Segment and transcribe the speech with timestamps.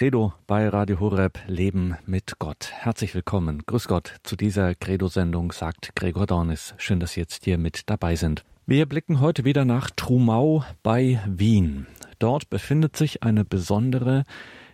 [0.00, 2.70] Credo bei Radio Horeb Leben mit Gott.
[2.72, 3.64] Herzlich willkommen.
[3.66, 6.72] Grüß Gott zu dieser Credo-Sendung, sagt Gregor Dornis.
[6.78, 8.42] Schön, dass Sie jetzt hier mit dabei sind.
[8.64, 11.86] Wir blicken heute wieder nach Trumau bei Wien.
[12.18, 14.24] Dort befindet sich eine besondere,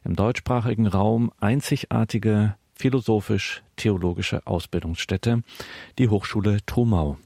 [0.04, 5.42] im deutschsprachigen Raum einzigartige philosophisch-theologische Ausbildungsstätte,
[5.98, 7.18] die Hochschule Trumau.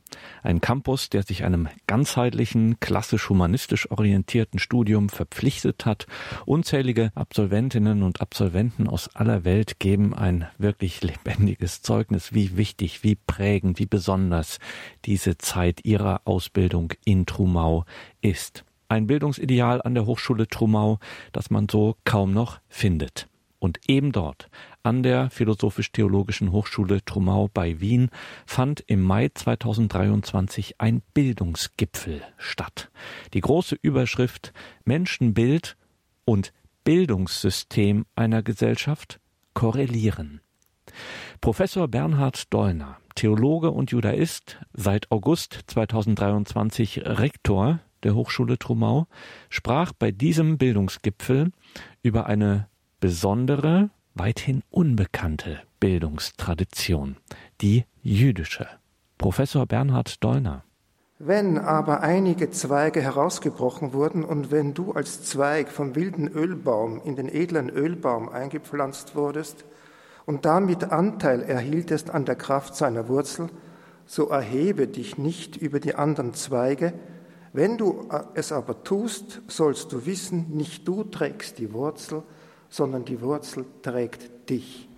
[0.42, 6.06] Ein Campus, der sich einem ganzheitlichen, klassisch-humanistisch orientierten Studium verpflichtet hat.
[6.46, 13.16] Unzählige Absolventinnen und Absolventen aus aller Welt geben ein wirklich lebendiges Zeugnis, wie wichtig, wie
[13.16, 14.58] prägend, wie besonders
[15.04, 17.84] diese Zeit ihrer Ausbildung in Trumau
[18.20, 18.64] ist.
[18.88, 20.98] Ein Bildungsideal an der Hochschule Trumau,
[21.32, 23.29] das man so kaum noch findet.
[23.60, 24.48] Und eben dort,
[24.82, 28.08] an der Philosophisch-Theologischen Hochschule Trumau bei Wien,
[28.46, 32.90] fand im Mai 2023 ein Bildungsgipfel statt.
[33.34, 35.76] Die große Überschrift Menschenbild
[36.24, 39.20] und Bildungssystem einer Gesellschaft
[39.52, 40.40] korrelieren.
[41.42, 49.06] Professor Bernhard Dollner, Theologe und Judaist, seit August 2023 Rektor der Hochschule Trumau,
[49.50, 51.52] sprach bei diesem Bildungsgipfel
[52.02, 52.69] über eine
[53.00, 57.16] besondere, weithin unbekannte Bildungstradition,
[57.60, 58.68] die jüdische.
[59.18, 60.64] Professor Bernhard Dollner.
[61.18, 67.16] Wenn aber einige Zweige herausgebrochen wurden und wenn du als Zweig vom wilden Ölbaum in
[67.16, 69.66] den edlen Ölbaum eingepflanzt wurdest
[70.24, 73.48] und damit Anteil erhieltest an der Kraft seiner Wurzel,
[74.06, 76.94] so erhebe dich nicht über die anderen Zweige.
[77.52, 82.22] Wenn du es aber tust, sollst du wissen, nicht du trägst die Wurzel,
[82.70, 84.88] sondern die Wurzel trägt dich.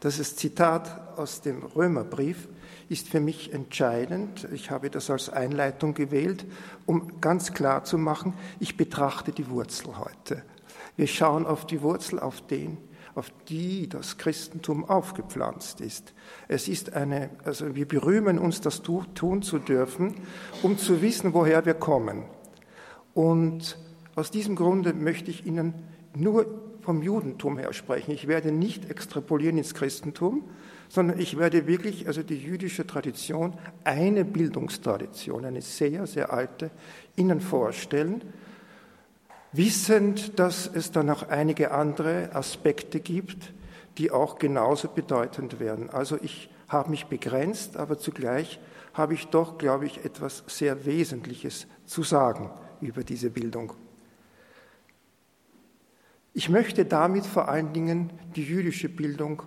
[0.00, 2.48] Das ist Zitat aus dem Römerbrief,
[2.88, 4.46] ist für mich entscheidend.
[4.52, 6.46] Ich habe das als Einleitung gewählt,
[6.86, 10.42] um ganz klar zu machen, ich betrachte die Wurzel heute.
[10.96, 12.78] Wir schauen auf die Wurzel, auf den,
[13.14, 16.14] auf die das Christentum aufgepflanzt ist.
[16.48, 20.14] Es ist eine, also wir berühmen uns, das tun zu dürfen,
[20.62, 22.24] um zu wissen, woher wir kommen.
[23.14, 23.78] Und
[24.14, 25.74] aus diesem Grunde möchte ich Ihnen
[26.14, 28.12] nur vom Judentum her sprechen.
[28.12, 30.44] Ich werde nicht extrapolieren ins Christentum,
[30.88, 36.70] sondern ich werde wirklich, also die jüdische Tradition, eine Bildungstradition, eine sehr, sehr alte,
[37.16, 38.22] Ihnen vorstellen,
[39.50, 43.52] wissend, dass es dann auch einige andere Aspekte gibt,
[43.98, 45.90] die auch genauso bedeutend werden.
[45.90, 48.60] Also ich habe mich begrenzt, aber zugleich
[48.94, 53.72] habe ich doch, glaube ich, etwas sehr Wesentliches zu sagen über diese Bildung.
[56.38, 59.42] Ich möchte damit vor allen Dingen die jüdische Bildung,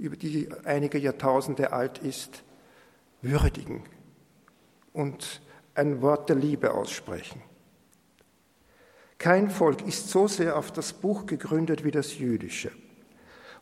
[0.00, 2.42] über die einige Jahrtausende alt ist,
[3.22, 3.84] würdigen
[4.92, 5.40] und
[5.76, 7.40] ein Wort der Liebe aussprechen.
[9.18, 12.72] Kein Volk ist so sehr auf das Buch gegründet wie das jüdische.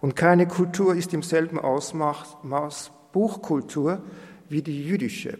[0.01, 4.03] Und keine Kultur ist im selben Ausmaß Buchkultur
[4.49, 5.39] wie die jüdische.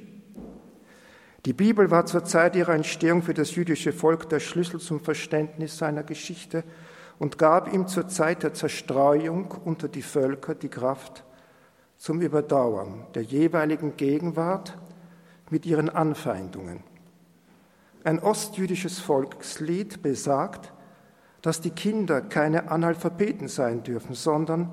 [1.47, 5.79] Die Bibel war zur Zeit ihrer Entstehung für das jüdische Volk der Schlüssel zum Verständnis
[5.79, 6.63] seiner Geschichte
[7.19, 11.25] und gab ihm zur Zeit der Zerstreuung unter die Völker die Kraft
[11.97, 14.77] zum Überdauern der jeweiligen Gegenwart
[15.51, 16.83] mit ihren Anfeindungen.
[18.05, 20.73] Ein ostjüdisches Volkslied besagt,
[21.43, 24.73] dass die Kinder keine Analphabeten sein dürfen, sondern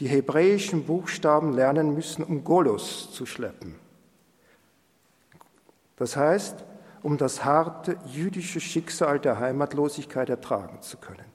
[0.00, 3.76] die hebräischen Buchstaben lernen müssen, um Golos zu schleppen.
[5.96, 6.64] Das heißt,
[7.02, 11.33] um das harte jüdische Schicksal der Heimatlosigkeit ertragen zu können.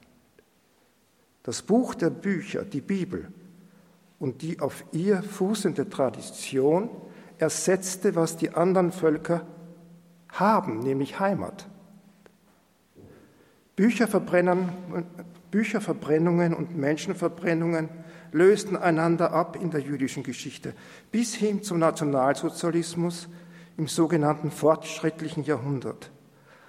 [1.42, 3.28] Das Buch der Bücher, die Bibel
[4.18, 6.90] und die auf ihr fußende Tradition
[7.38, 9.46] ersetzte, was die anderen Völker
[10.28, 11.66] haben, nämlich Heimat.
[13.76, 17.88] Bücherverbrennungen und Menschenverbrennungen
[18.32, 20.74] lösten einander ab in der jüdischen Geschichte,
[21.10, 23.28] bis hin zum Nationalsozialismus
[23.78, 26.10] im sogenannten fortschrittlichen Jahrhundert.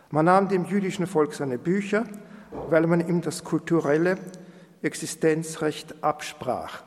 [0.10, 2.06] Man nahm dem jüdischen Volk seine Bücher,
[2.70, 4.18] weil man ihm das kulturelle
[4.82, 6.84] Existenzrecht absprach.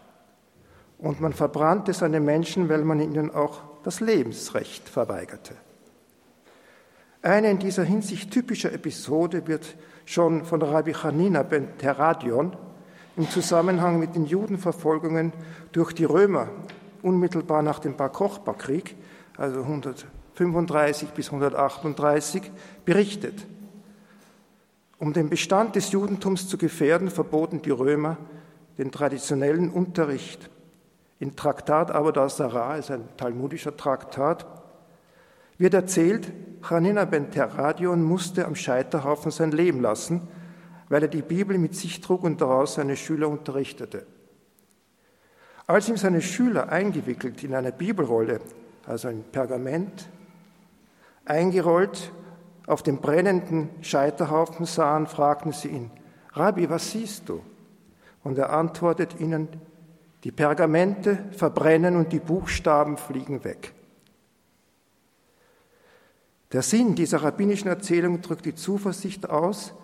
[0.98, 5.54] Und man verbrannte seine Menschen, weil man ihnen auch das Lebensrecht verweigerte.
[7.22, 12.56] Eine in dieser Hinsicht typische Episode wird schon von Rabbi Hanina ben Teradion
[13.16, 15.32] im Zusammenhang mit den Judenverfolgungen
[15.72, 16.48] durch die Römer
[17.02, 18.96] unmittelbar nach dem Bar Kochba-Krieg,
[19.36, 22.50] also 135 bis 138,
[22.84, 23.46] berichtet.
[24.98, 28.16] Um den Bestand des Judentums zu gefährden, verboten die Römer
[28.78, 30.50] den traditionellen Unterricht.
[31.18, 34.46] In Traktat aber das Sarah, ist ein talmudischer Traktat,
[35.58, 36.32] wird erzählt,
[36.68, 40.22] Hanina ben Terradion musste am Scheiterhaufen sein Leben lassen,
[40.88, 44.06] weil er die Bibel mit sich trug und daraus seine Schüler unterrichtete.
[45.66, 48.40] Als ihm seine Schüler eingewickelt in eine Bibelrolle,
[48.86, 50.08] also ein Pergament,
[51.24, 52.12] eingerollt
[52.66, 55.90] auf dem brennenden Scheiterhaufen sahen, fragten sie ihn,
[56.32, 57.42] Rabbi, was siehst du?
[58.22, 59.48] Und er antwortet ihnen,
[60.24, 63.74] die Pergamente verbrennen und die Buchstaben fliegen weg.
[66.52, 69.74] Der Sinn dieser rabbinischen Erzählung drückt die Zuversicht aus,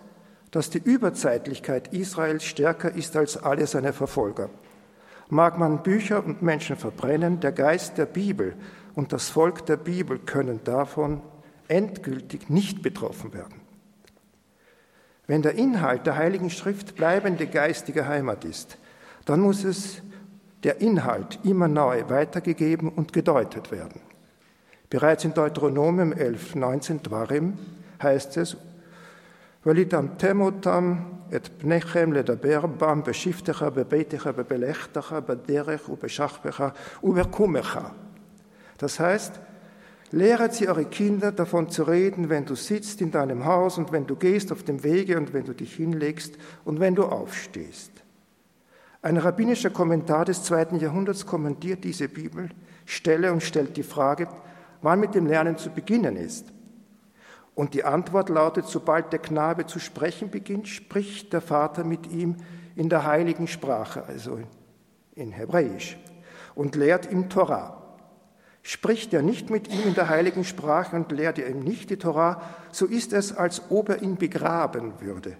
[0.49, 4.49] dass die Überzeitlichkeit Israels stärker ist als alle seine Verfolger.
[5.29, 8.55] Mag man Bücher und Menschen verbrennen, der Geist der Bibel
[8.95, 11.21] und das Volk der Bibel können davon
[11.71, 13.61] endgültig nicht betroffen werden.
[15.25, 18.77] Wenn der Inhalt der Heiligen Schrift bleibende geistige Heimat ist,
[19.25, 20.01] dann muss es
[20.63, 24.01] der Inhalt immer neu weitergegeben und gedeutet werden.
[24.89, 27.57] Bereits in Deuteronomium 11, 19 Dwarim
[28.03, 28.57] heißt es,
[29.63, 37.91] Velitam temutam et pnechem ledaberbam beschiftecha bebeticha bebelechtecha bederech ubeshachbecha uberkumecha.
[38.79, 39.39] Das heißt,
[40.11, 44.07] lehret sie eure Kinder davon zu reden, wenn du sitzt in deinem Haus und wenn
[44.07, 47.91] du gehst auf dem Wege und wenn du dich hinlegst und wenn du aufstehst.
[49.01, 54.27] Ein rabbinischer Kommentar des zweiten Jahrhunderts kommentiert diese Bibelstelle und stellt die Frage,
[54.81, 56.47] wann mit dem Lernen zu beginnen ist.
[57.55, 62.37] Und die Antwort lautet, sobald der Knabe zu sprechen beginnt, spricht der Vater mit ihm
[62.75, 64.39] in der heiligen Sprache, also
[65.15, 65.97] in Hebräisch,
[66.55, 67.80] und lehrt ihm Torah.
[68.63, 71.97] Spricht er nicht mit ihm in der heiligen Sprache und lehrt er ihm nicht die
[71.97, 72.41] Torah,
[72.71, 75.37] so ist es, als ob er ihn begraben würde.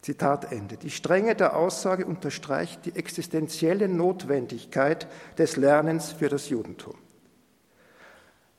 [0.00, 0.76] Zitat Ende.
[0.76, 6.94] Die Strenge der Aussage unterstreicht die existenzielle Notwendigkeit des Lernens für das Judentum.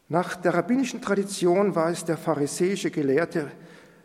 [0.07, 3.49] Nach der rabbinischen Tradition war es der pharisäische Gelehrte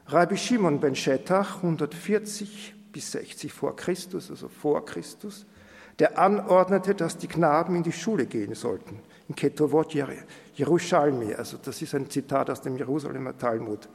[0.07, 5.47] Rabbi Shimon ben Shetach 140 bis 60 vor Christus, also vor Christus,
[5.99, 9.95] der anordnete, dass die Knaben in die Schule gehen sollten, in Ketovot
[10.55, 13.89] Jerusalmi, also das ist ein Zitat aus dem Jerusalemer Talmud.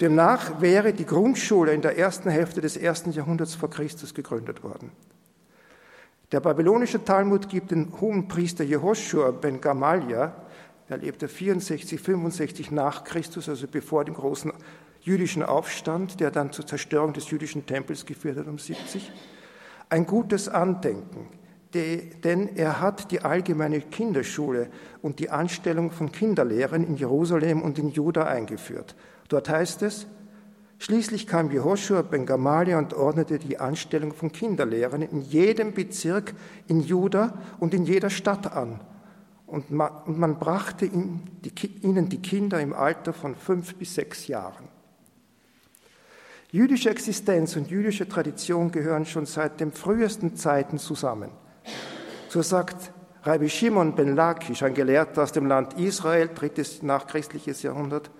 [0.00, 4.90] Demnach wäre die Grundschule in der ersten Hälfte des ersten Jahrhunderts vor Christus gegründet worden.
[6.32, 10.32] Der babylonische Talmud gibt den hohen Priester Jehoshua ben Gamaliel
[10.88, 14.52] er lebte 64, 65 nach Christus, also bevor dem großen
[15.00, 19.10] jüdischen Aufstand, der dann zur Zerstörung des jüdischen Tempels geführt hat um 70.
[19.88, 21.28] Ein gutes Andenken,
[22.24, 24.68] denn er hat die allgemeine Kinderschule
[25.02, 28.94] und die Anstellung von Kinderlehrern in Jerusalem und in Juda eingeführt.
[29.28, 30.06] Dort heißt es,
[30.78, 36.34] Schließlich kam Jehoshua ben Gamaliel und ordnete die Anstellung von Kinderlehrern in jedem Bezirk
[36.68, 38.80] in Juda und in jeder Stadt an
[39.46, 44.68] und man, und man brachte ihnen die Kinder im Alter von fünf bis sechs Jahren.
[46.50, 51.30] Jüdische Existenz und jüdische Tradition gehören schon seit den frühesten Zeiten zusammen.
[52.36, 52.92] So sagt
[53.22, 58.10] Rabbi Shimon ben Lakish, ein Gelehrter aus dem Land Israel, drittes nachchristliches Jahrhundert,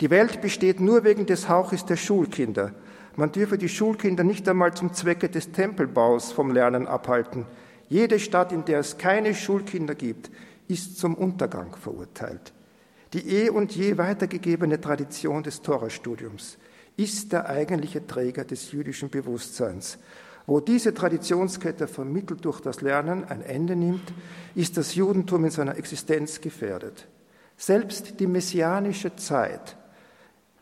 [0.00, 2.72] die Welt besteht nur wegen des Hauches der Schulkinder.
[3.16, 7.46] Man dürfe die Schulkinder nicht einmal zum Zwecke des Tempelbaus vom Lernen abhalten.
[7.88, 10.30] Jede Stadt, in der es keine Schulkinder gibt,
[10.68, 12.52] ist zum Untergang verurteilt.
[13.12, 16.58] Die eh und je weitergegebene Tradition des Torastudiums
[16.96, 19.98] ist der eigentliche Träger des jüdischen Bewusstseins.
[20.48, 24.14] Wo diese Traditionskette vermittelt durch das Lernen ein Ende nimmt,
[24.54, 27.06] ist das Judentum in seiner Existenz gefährdet.
[27.58, 29.76] Selbst die messianische Zeit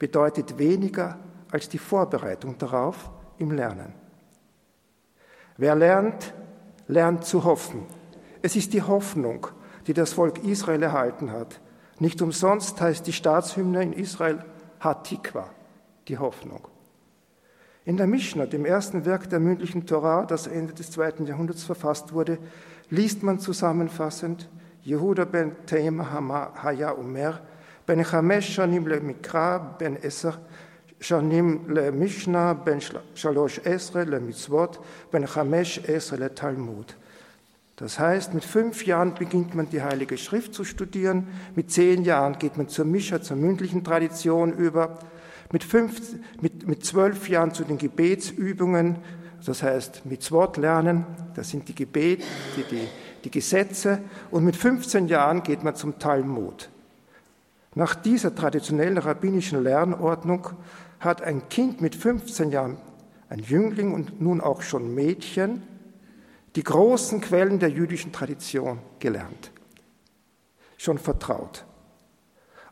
[0.01, 1.21] bedeutet weniger
[1.53, 3.95] als die Vorbereitung darauf im Lernen.
[5.57, 6.35] Wer lernt,
[6.89, 7.87] lernt zu hoffen.
[8.43, 9.47] Es ist die Hoffnung,
[9.87, 11.61] die das Volk Israel erhalten hat.
[12.01, 14.45] Nicht umsonst heißt die Staatshymne in Israel
[14.81, 15.49] Hatikwa,
[16.09, 16.67] die Hoffnung.
[17.87, 22.13] In der Mishnah, dem ersten Werk der mündlichen Torah, das Ende des zweiten Jahrhunderts verfasst
[22.13, 22.39] wurde,
[22.91, 24.49] liest man zusammenfassend
[24.85, 27.43] Yehuda ben Teima Haya Umer,
[27.87, 30.37] ben Chamesh Shanim le Mikra, ben Esser
[30.99, 32.81] Shanim le Mishnah, ben
[33.15, 34.81] Shalosh Esre le Mitzvot,
[35.13, 36.97] ben Chamesh Esre le Talmud.
[37.77, 42.37] Das heißt, mit fünf Jahren beginnt man die Heilige Schrift zu studieren, mit zehn Jahren
[42.41, 44.99] geht man zur Mischa, zur mündlichen Tradition über,
[45.53, 46.01] mit, fünf,
[46.41, 48.97] mit, mit zwölf Jahren zu den Gebetsübungen,
[49.45, 52.25] das heißt mit Wort lernen, das sind die Gebete,
[52.57, 52.89] die, die,
[53.25, 54.01] die Gesetze,
[54.31, 56.71] und mit 15 Jahren geht man zum Talmud.
[57.75, 60.49] Nach dieser traditionellen rabbinischen Lernordnung
[60.99, 62.79] hat ein Kind mit 15 Jahren,
[63.29, 65.63] ein Jüngling und nun auch schon Mädchen,
[66.57, 69.53] die großen Quellen der jüdischen Tradition gelernt,
[70.79, 71.67] schon vertraut.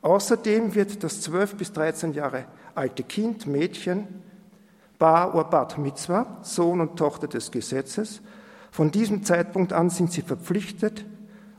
[0.00, 4.06] Außerdem wird das 12 bis 13 Jahre alte Kind, Mädchen,
[4.98, 8.22] Bar oder Bat Mitzvah, Sohn und Tochter des Gesetzes.
[8.70, 11.04] Von diesem Zeitpunkt an sind sie verpflichtet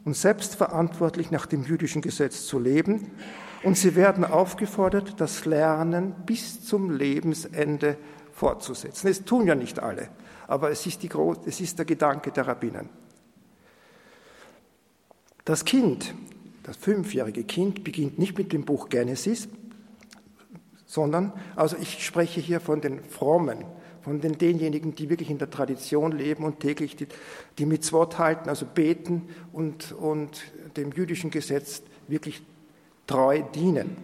[0.03, 3.12] und selbstverantwortlich nach dem jüdischen Gesetz zu leben.
[3.63, 7.98] Und sie werden aufgefordert, das Lernen bis zum Lebensende
[8.31, 9.07] fortzusetzen.
[9.07, 10.10] Es tun ja nicht alle,
[10.48, 11.10] aber es ist, die,
[11.45, 12.89] es ist der Gedanke der Rabbinen.
[15.45, 16.13] Das Kind,
[16.63, 19.48] das fünfjährige Kind, beginnt nicht mit dem Buch Genesis,
[20.95, 23.65] sondern, also ich spreche hier von den Frommen,
[24.01, 27.07] von den, denjenigen, die wirklich in der Tradition leben und täglich die,
[27.57, 30.41] die Mitzvot halten, also beten und, und
[30.77, 32.41] dem jüdischen Gesetz wirklich
[33.07, 33.97] treu dienen.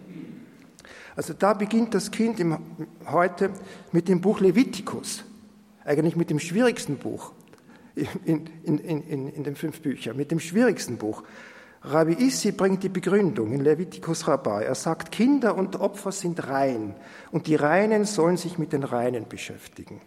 [1.16, 2.58] Also da beginnt das Kind im,
[3.06, 3.50] heute
[3.92, 5.24] mit dem Buch Levitikus,
[5.84, 7.32] eigentlich mit dem schwierigsten Buch
[8.24, 11.22] in, in, in, in den fünf Büchern, mit dem schwierigsten Buch.
[11.84, 14.64] Rabbi Issi bringt die Begründung in Levitikus Rabbi.
[14.64, 16.94] Er sagt, Kinder und Opfer sind rein
[17.32, 20.00] und die Reinen sollen sich mit den Reinen beschäftigen.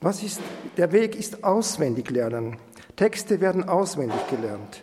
[0.00, 0.40] Was ist,
[0.78, 2.56] der Weg ist auswendig lernen.
[2.96, 4.82] Texte werden auswendig gelernt.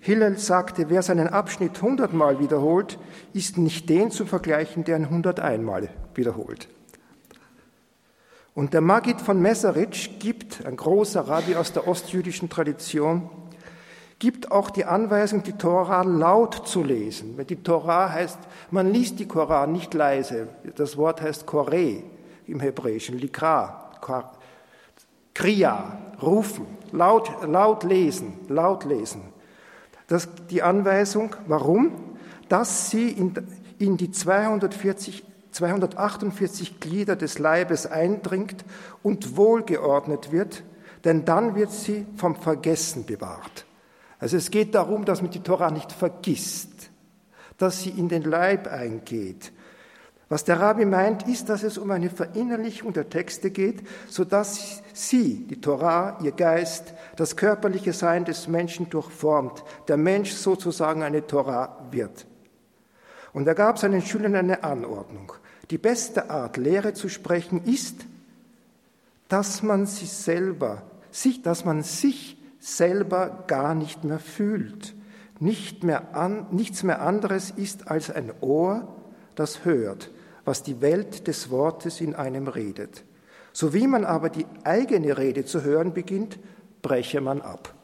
[0.00, 2.98] Hillel sagte, wer seinen Abschnitt hundertmal wiederholt,
[3.34, 6.68] ist nicht den zu vergleichen, der ihn hunderteinmal wiederholt.
[8.54, 13.30] Und der Magid von Meseritsch gibt, ein großer Rabbi aus der ostjüdischen Tradition,
[14.18, 17.36] gibt auch die Anweisung, die Tora laut zu lesen.
[17.36, 18.38] Weil die Tora heißt,
[18.70, 20.48] man liest die Koran nicht leise.
[20.76, 22.02] Das Wort heißt Kore
[22.46, 23.90] im Hebräischen, Likra,
[25.34, 29.22] Kriya, rufen, laut, laut lesen, laut lesen.
[30.08, 31.92] Das, die Anweisung, warum?
[32.48, 33.34] Dass sie in,
[33.78, 35.22] in die 240,
[35.52, 38.64] 248 Glieder des Leibes eindringt
[39.02, 40.64] und wohlgeordnet wird,
[41.04, 43.67] denn dann wird sie vom Vergessen bewahrt.
[44.18, 46.90] Also es geht darum, dass man die Tora nicht vergisst,
[47.56, 49.52] dass sie in den Leib eingeht.
[50.28, 55.46] Was der Rabbi meint, ist, dass es um eine Verinnerlichung der Texte geht, sodass sie,
[55.46, 61.78] die Torah, ihr Geist, das körperliche Sein des Menschen durchformt, der Mensch sozusagen eine Torah
[61.90, 62.26] wird.
[63.32, 65.32] Und er gab seinen Schülern eine Anordnung.
[65.70, 68.04] Die beste Art, Lehre zu sprechen, ist,
[69.28, 74.94] dass man sich selber, sich, dass man sich selber gar nicht mehr fühlt.
[75.40, 78.96] Nicht mehr an, nichts mehr anderes ist als ein Ohr,
[79.34, 80.10] das hört,
[80.44, 83.04] was die Welt des Wortes in einem redet.
[83.52, 86.38] So wie man aber die eigene Rede zu hören beginnt,
[86.82, 87.74] breche man ab.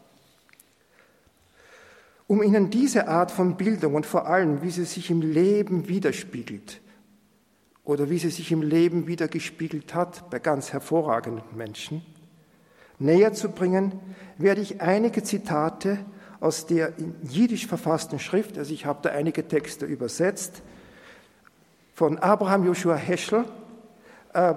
[2.27, 6.81] Um Ihnen diese Art von Bildung und vor allem, wie sie sich im Leben widerspiegelt
[7.85, 12.03] oder wie sie sich im Leben wiedergespiegelt hat bei ganz hervorragenden Menschen,
[12.99, 13.93] näher zu bringen,
[14.39, 15.99] werde ich einige Zitate
[16.41, 20.63] aus der in Jiddisch verfassten Schrift, also ich habe da einige Texte übersetzt,
[21.95, 23.45] von Abraham Joshua Heschel
[24.33, 24.55] äh,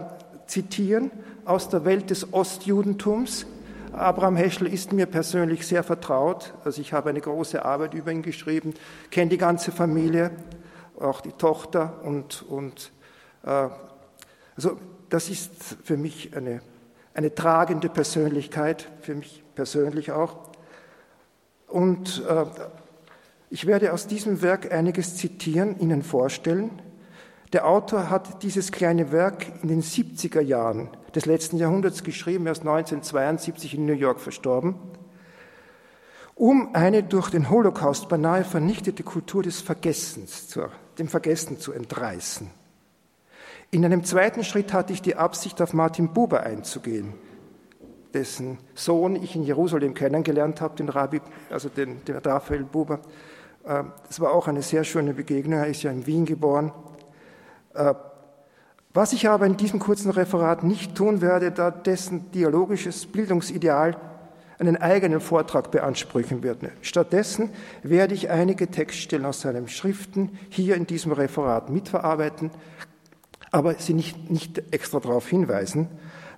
[0.47, 1.11] zitieren
[1.45, 3.45] aus der Welt des Ostjudentums.
[3.93, 6.53] Abraham Heschel ist mir persönlich sehr vertraut.
[6.65, 8.73] Also ich habe eine große Arbeit über ihn geschrieben,
[9.11, 10.31] kenne die ganze Familie,
[10.99, 12.91] auch die Tochter und, und
[13.43, 13.69] äh,
[14.55, 14.77] also
[15.09, 15.51] das ist
[15.83, 16.61] für mich eine,
[17.17, 20.37] eine tragende Persönlichkeit, für mich persönlich auch.
[21.67, 22.45] Und äh,
[23.49, 26.79] ich werde aus diesem Werk einiges zitieren, Ihnen vorstellen.
[27.53, 32.51] Der Autor hat dieses kleine Werk in den 70er Jahren des letzten Jahrhunderts geschrieben, er
[32.51, 34.75] ist 1972 in New York verstorben,
[36.35, 40.67] um eine durch den Holocaust beinahe vernichtete Kultur des Vergessens, zu,
[40.99, 42.51] dem Vergessen zu entreißen.
[43.69, 47.13] In einem zweiten Schritt hatte ich die Absicht, auf Martin Buber einzugehen,
[48.13, 51.19] dessen Sohn ich in Jerusalem kennengelernt habe, den Rabbi,
[51.49, 52.99] also den, den Raphael Buber.
[53.65, 55.59] Äh, das war auch eine sehr schöne Begegnung.
[55.59, 56.71] Er ist ja in Wien geboren.
[57.73, 57.93] Äh,
[58.93, 63.97] was ich aber in diesem kurzen Referat nicht tun werde, da dessen dialogisches Bildungsideal
[64.59, 66.59] einen eigenen Vortrag beanspruchen wird.
[66.81, 67.51] Stattdessen
[67.83, 72.49] werde ich einige Textstellen aus seinen Schriften hier in diesem Referat mitverarbeiten,
[73.51, 75.87] aber sie nicht, nicht extra darauf hinweisen,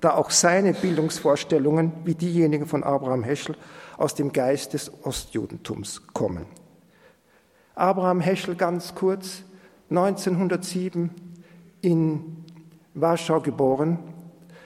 [0.01, 3.55] da auch seine Bildungsvorstellungen wie diejenigen von Abraham Heschel
[3.97, 6.45] aus dem Geist des Ostjudentums kommen.
[7.75, 9.43] Abraham Heschel ganz kurz,
[9.89, 11.09] 1907
[11.81, 12.45] in
[12.93, 13.99] Warschau geboren,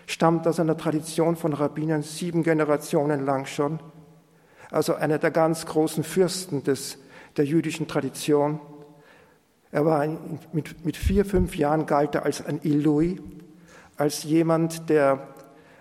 [0.06, 3.80] stammt aus einer Tradition von Rabbinern sieben Generationen lang schon,
[4.72, 6.98] also einer der ganz großen Fürsten des,
[7.38, 8.60] der jüdischen Tradition.
[9.74, 13.20] Er war ein, mit, mit vier, fünf Jahren galt er als ein Illui,
[13.98, 15.28] als jemand, der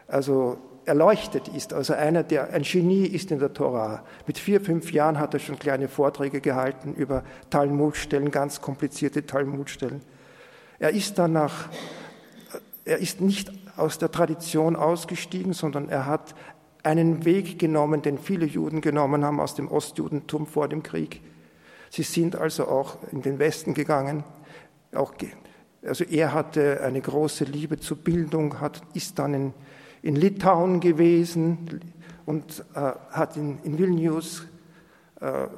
[0.08, 0.56] also
[0.87, 4.02] erleuchtet ist, also einer, der ein Genie ist in der Tora.
[4.26, 10.00] Mit vier, fünf Jahren hat er schon kleine Vorträge gehalten über Talmudstellen, ganz komplizierte Talmudstellen.
[10.78, 11.68] Er ist dann nach
[12.84, 16.34] er ist nicht aus der Tradition ausgestiegen, sondern er hat
[16.82, 21.20] einen Weg genommen, den viele Juden genommen haben aus dem Ostjudentum vor dem Krieg.
[21.92, 24.25] Sie sind also auch in den Westen gegangen.
[24.94, 25.12] Auch,
[25.82, 29.54] also er hatte eine große Liebe zur Bildung, hat, ist dann in,
[30.00, 31.82] in Litauen gewesen
[32.25, 34.46] und äh, hat in, in Vilnius
[35.20, 35.49] äh,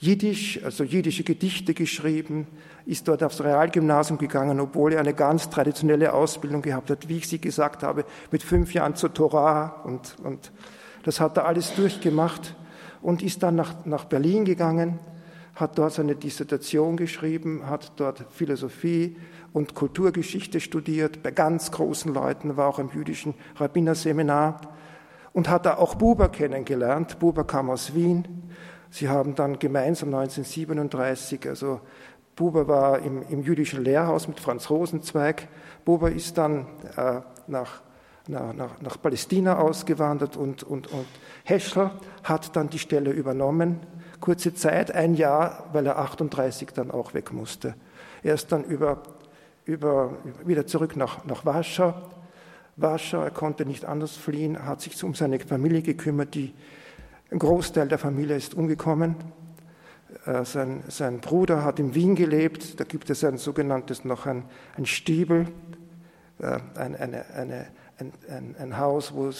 [0.00, 2.48] Jiddisch, also jiddische Gedichte geschrieben,
[2.84, 7.28] ist dort aufs Realgymnasium gegangen, obwohl er eine ganz traditionelle Ausbildung gehabt hat, wie ich
[7.28, 10.50] Sie gesagt habe, mit fünf Jahren zur Torah und, und
[11.04, 12.56] das hat er alles durchgemacht
[13.02, 14.98] und ist dann nach, nach Berlin gegangen,
[15.54, 19.16] hat dort seine Dissertation geschrieben, hat dort Philosophie
[19.52, 24.60] und Kulturgeschichte studiert, bei ganz großen Leuten, war auch im jüdischen Rabbinerseminar
[25.34, 27.18] und hat da auch Buber kennengelernt.
[27.18, 28.26] Buber kam aus Wien
[28.92, 31.80] Sie haben dann gemeinsam 1937, also
[32.36, 35.48] Buber war im, im jüdischen Lehrhaus mit Franz Rosenzweig.
[35.86, 36.66] Buber ist dann
[36.98, 37.80] äh, nach,
[38.28, 41.06] nach, nach, Palästina ausgewandert und, und, und
[41.44, 41.90] Heschel
[42.22, 43.80] hat dann die Stelle übernommen.
[44.20, 47.74] Kurze Zeit, ein Jahr, weil er 38 dann auch weg musste.
[48.22, 49.02] Er ist dann über,
[49.64, 51.94] über, wieder zurück nach, nach Warschau.
[52.76, 56.54] Warschau, er konnte nicht anders fliehen, hat sich um seine Familie gekümmert, die
[57.30, 59.16] ein Großteil der Familie ist umgekommen.
[60.26, 62.78] Äh, sein, sein, Bruder hat in Wien gelebt.
[62.78, 64.44] Da gibt es ein sogenanntes noch ein,
[64.76, 65.48] ein Stiebel,
[66.38, 67.66] äh, ein, eine, eine,
[68.28, 69.32] ein, ein, Haus, wo äh,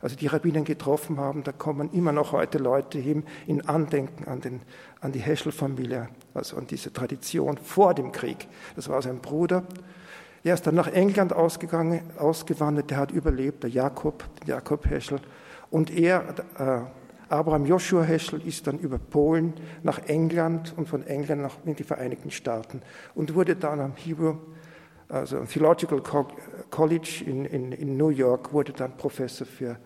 [0.00, 1.42] also die Rabbinen getroffen haben.
[1.44, 4.60] Da kommen immer noch heute Leute hin in Andenken an, den,
[5.00, 8.48] an die Heschel-Familie, also an diese Tradition vor dem Krieg.
[8.76, 9.64] Das war sein Bruder.
[10.44, 12.90] Er ist dann nach England ausgegangen, ausgewandert.
[12.90, 15.20] Der hat überlebt, der Jakob, Jakob Heschel.
[15.70, 16.24] Und er,
[16.58, 16.80] äh,
[17.28, 21.82] Abraham Joshua Heschel, ist dann über Polen nach England und von England nach in die
[21.82, 22.80] Vereinigten Staaten
[23.14, 24.36] und wurde dann am Hebrew,
[25.08, 26.02] also am Theological
[26.70, 29.78] College in, in, in New York, wurde dann Professor für,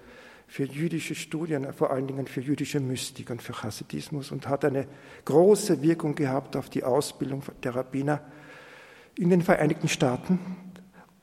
[0.46, 4.86] für jüdische Studien, vor allen Dingen für jüdische Mystik und für Hasidismus und hat eine
[5.24, 8.20] große Wirkung gehabt auf die Ausbildung der Rabbiner
[9.16, 10.38] in den Vereinigten Staaten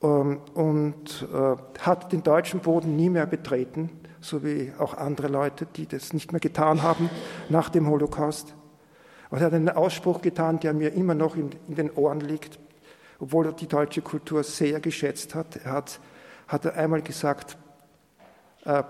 [0.02, 5.66] ähm, und äh, hat den deutschen Boden nie mehr betreten so wie auch andere Leute,
[5.66, 7.10] die das nicht mehr getan haben
[7.48, 8.54] nach dem Holocaust.
[9.30, 12.58] Und er hat einen Ausspruch getan, der mir immer noch in, in den Ohren liegt,
[13.20, 15.64] obwohl er die deutsche Kultur sehr geschätzt hat.
[15.64, 16.00] Hat,
[16.48, 17.56] hat er einmal gesagt,
[18.64, 18.82] äh,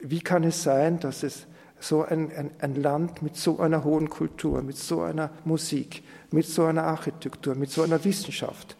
[0.00, 1.46] wie kann es sein, dass es
[1.80, 6.46] so ein, ein, ein, Land mit so einer hohen Kultur, mit so einer Musik, mit
[6.46, 8.76] so einer Architektur, mit so einer Wissenschaft,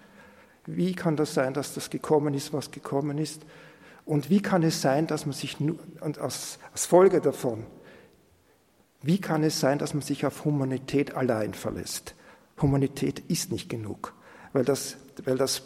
[0.67, 3.43] wie kann das sein, dass das gekommen ist, was gekommen ist?
[4.05, 7.65] Und wie kann es sein, dass man sich nur, und als, als Folge davon,
[9.01, 12.15] wie kann es sein, dass man sich auf Humanität allein verlässt?
[12.61, 14.13] Humanität ist nicht genug,
[14.53, 15.63] weil, das, weil das,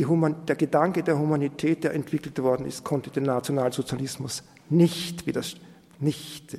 [0.00, 5.56] Human, der Gedanke der Humanität, der entwickelt worden ist, konnte den Nationalsozialismus nicht, widers,
[6.00, 6.58] nicht,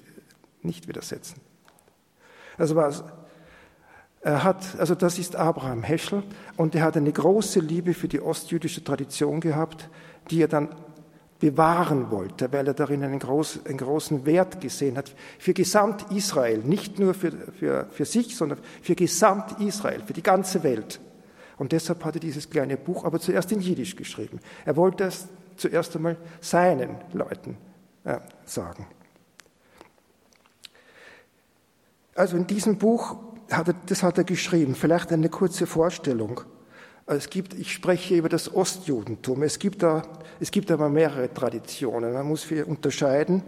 [0.62, 1.42] nicht widersetzen.
[2.58, 3.04] Also was,
[4.22, 6.24] er hat, also das ist Abraham Heschel
[6.56, 9.90] und er hat eine große Liebe für die ostjüdische Tradition gehabt,
[10.30, 10.70] die er dann
[11.40, 16.60] bewahren wollte, weil er darin einen, groß, einen großen Wert gesehen hat für Gesamt Israel,
[16.60, 21.02] nicht nur für, für, für sich, sondern für Gesamt Israel, für die ganze Welt.
[21.64, 24.42] Und deshalb hat er dieses kleine Buch aber zuerst in Jiddisch geschrieben.
[24.66, 27.56] Er wollte es zuerst einmal seinen Leuten
[28.04, 28.86] äh, sagen.
[32.16, 33.16] Also in diesem Buch,
[33.50, 36.42] hat er, das hat er geschrieben, vielleicht eine kurze Vorstellung.
[37.06, 39.42] Es gibt, ich spreche über das Ostjudentum.
[39.44, 40.02] Es gibt, da,
[40.42, 42.12] es gibt aber mehrere Traditionen.
[42.12, 43.42] Man muss hier unterscheiden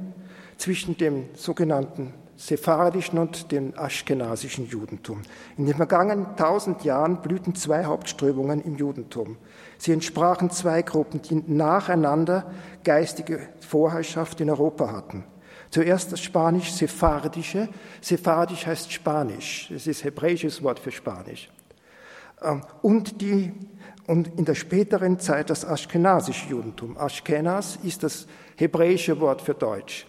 [0.55, 5.21] zwischen dem sogenannten sephardischen und dem aschkenasischen Judentum.
[5.57, 9.37] In den vergangenen tausend Jahren blühten zwei Hauptströmungen im Judentum.
[9.77, 12.51] Sie entsprachen zwei Gruppen, die nacheinander
[12.83, 15.23] geistige Vorherrschaft in Europa hatten.
[15.69, 17.69] Zuerst das spanisch-sephardische.
[18.01, 19.71] Sephardisch heißt Spanisch.
[19.71, 21.49] Es ist hebräisches Wort für Spanisch.
[22.41, 23.51] Ähm, und, die,
[24.07, 26.97] und in der späteren Zeit das aschkenasische Judentum.
[26.97, 30.05] Aschkenas ist das hebräische Wort für Deutsch.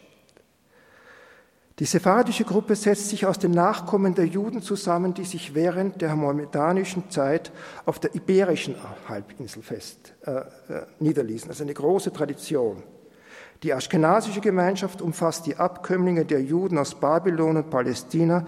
[1.78, 6.16] Die sephardische Gruppe setzt sich aus den Nachkommen der Juden zusammen, die sich während der
[6.16, 7.52] mohammedanischen Zeit
[7.84, 10.42] auf der iberischen Halbinsel fest äh, äh
[11.00, 11.50] niederließen.
[11.50, 12.82] Also eine große Tradition.
[13.62, 18.46] Die aschkenasische Gemeinschaft umfasst die Abkömmlinge der Juden aus Babylon und Palästina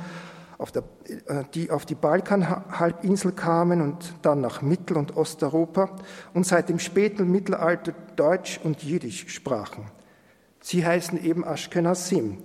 [0.57, 0.85] auf der,
[1.27, 5.91] äh, die auf die Balkanhalbinsel kamen und dann nach Mittel- und Osteuropa
[6.33, 9.85] und seit dem späten Mittelalter Deutsch und Jiddisch sprachen.
[10.61, 12.39] Sie heißen eben Ashkenazim,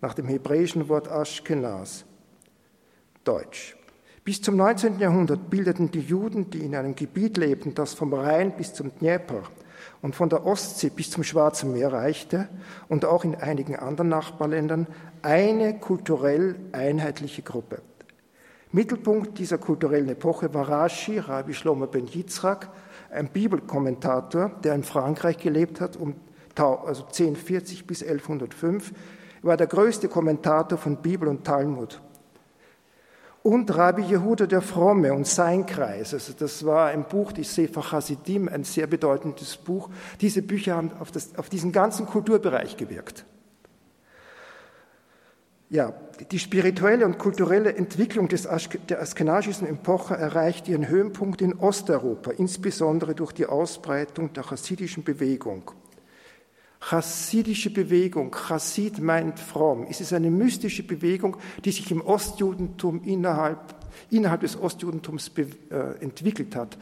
[0.00, 2.04] nach dem hebräischen Wort Ashkenaz,
[3.24, 3.76] Deutsch.
[4.24, 4.98] Bis zum 19.
[4.98, 9.44] Jahrhundert bildeten die Juden, die in einem Gebiet lebten, das vom Rhein bis zum Dnieper
[10.02, 12.48] und von der Ostsee bis zum Schwarzen Meer reichte
[12.88, 14.86] und auch in einigen anderen Nachbarländern,
[15.22, 17.82] eine kulturell einheitliche Gruppe.
[18.72, 22.68] Mittelpunkt dieser kulturellen Epoche war Rashi, Rabbi Shlomo ben Yitzhak,
[23.10, 26.14] ein Bibelkommentator, der in Frankreich gelebt hat, um
[26.56, 28.92] also 1040 bis 1105,
[29.42, 32.00] er war der größte Kommentator von Bibel und Talmud.
[33.42, 37.92] Und Rabbi Jehuda der Fromme und sein Kreis, also das war ein Buch, die Sefer
[37.92, 39.88] Hasidim, ein sehr bedeutendes Buch.
[40.20, 43.24] Diese Bücher haben auf, das, auf diesen ganzen Kulturbereich gewirkt.
[45.68, 45.92] Ja,
[46.30, 48.48] die spirituelle und kulturelle Entwicklung des,
[48.88, 55.70] der askenasischen Epoche erreicht ihren Höhepunkt in Osteuropa, insbesondere durch die Ausbreitung der chassidischen Bewegung.
[56.80, 59.86] Chassidische Bewegung, Chassid meint fromm.
[59.88, 63.74] Es ist eine mystische Bewegung, die sich im Ostjudentum innerhalb,
[64.10, 66.78] innerhalb des Ostjudentums äh, entwickelt hat.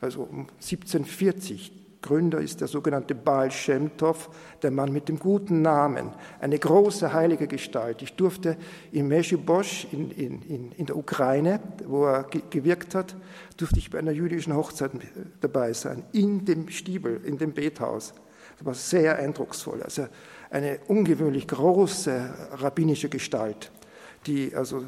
[0.00, 1.80] Also um 1740.
[2.02, 4.30] Gründer ist der sogenannte Baal Shem Tov,
[4.62, 8.00] der Mann mit dem guten Namen, eine große heilige Gestalt.
[8.00, 8.56] Ich durfte
[8.90, 13.16] in Meshibosch in, in, in, in der Ukraine, wo er gewirkt hat,
[13.58, 14.92] durfte ich bei einer jüdischen Hochzeit
[15.40, 18.14] dabei sein, in dem Stiebel, in dem Bethaus.
[18.62, 19.82] War sehr eindrucksvoll.
[19.82, 20.06] Also
[20.50, 23.70] eine ungewöhnlich große rabbinische Gestalt,
[24.26, 24.84] die also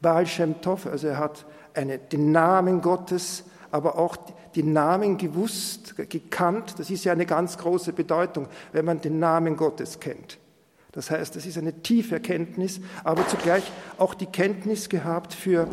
[0.00, 1.44] Baal Shem Tov, also er hat
[1.74, 4.16] eine, den Namen Gottes, aber auch
[4.54, 6.74] die Namen gewusst, gekannt.
[6.78, 10.38] Das ist ja eine ganz große Bedeutung, wenn man den Namen Gottes kennt.
[10.92, 13.64] Das heißt, das ist eine tiefe Erkenntnis, aber zugleich
[13.96, 15.66] auch die Kenntnis gehabt für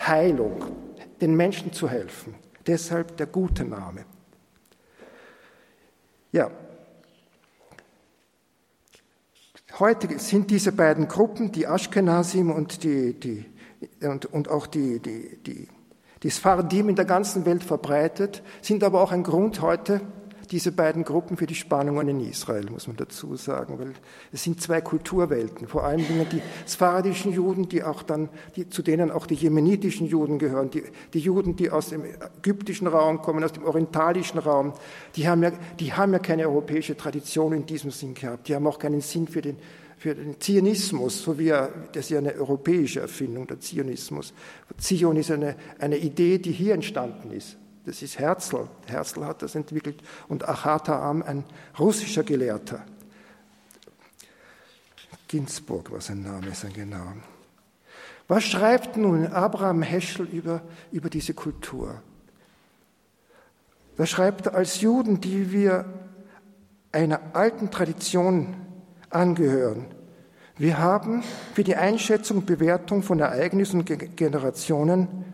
[0.00, 0.64] Heilung,
[1.20, 2.34] den Menschen zu helfen.
[2.66, 4.04] Deshalb der gute Name.
[6.30, 6.50] Ja,
[9.80, 13.44] Heute sind diese beiden Gruppen, die Ashkenazim und, die, die,
[14.06, 15.66] und, und auch die, die, die,
[16.22, 20.00] die Sfardim in der ganzen Welt verbreitet, sind aber auch ein Grund heute,
[20.54, 23.92] diese beiden Gruppen für die Spannungen in Israel, muss man dazu sagen, weil
[24.30, 25.66] es sind zwei Kulturwelten.
[25.66, 30.38] Vor allem die sfaradischen Juden, die auch dann, die, zu denen auch die jemenitischen Juden
[30.38, 34.74] gehören, die, die Juden, die aus dem ägyptischen Raum kommen, aus dem orientalischen Raum,
[35.16, 38.46] die haben ja, die haben ja keine europäische Tradition in diesem Sinn gehabt.
[38.46, 39.56] Die haben auch keinen Sinn für den,
[39.96, 44.32] für den Zionismus, so wie er, das ist ja eine europäische Erfindung, der Zionismus.
[44.78, 47.56] Zion ist eine, eine Idee, die hier entstanden ist.
[47.84, 48.68] Das ist Herzl.
[48.86, 51.44] Herzl hat das entwickelt und Achataam, ein
[51.78, 52.84] russischer Gelehrter.
[55.28, 57.12] Ginsburg war sein Name, sein genau.
[58.28, 62.02] Was schreibt nun Abraham Heschel über, über diese Kultur?
[63.96, 65.84] Da schreibt er, als Juden, die wir
[66.90, 68.56] einer alten Tradition
[69.10, 69.86] angehören,
[70.56, 75.24] wir haben für die Einschätzung und Bewertung von Ereignissen und Generationen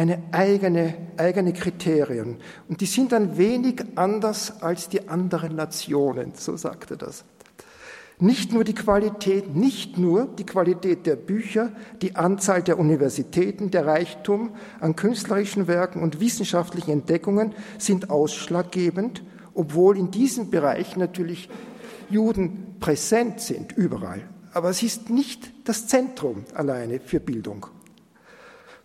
[0.00, 2.38] eine eigene, eigene Kriterien.
[2.70, 7.24] Und die sind ein wenig anders als die anderen Nationen, so sagte das.
[8.18, 13.84] Nicht nur die Qualität, nicht nur die Qualität der Bücher, die Anzahl der Universitäten, der
[13.84, 21.50] Reichtum an künstlerischen Werken und wissenschaftlichen Entdeckungen sind ausschlaggebend, obwohl in diesem Bereich natürlich
[22.08, 24.22] Juden präsent sind, überall.
[24.54, 27.66] Aber es ist nicht das Zentrum alleine für Bildung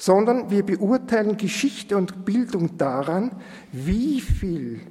[0.05, 3.31] sondern wir beurteilen Geschichte und Bildung daran,
[3.71, 4.81] wie viel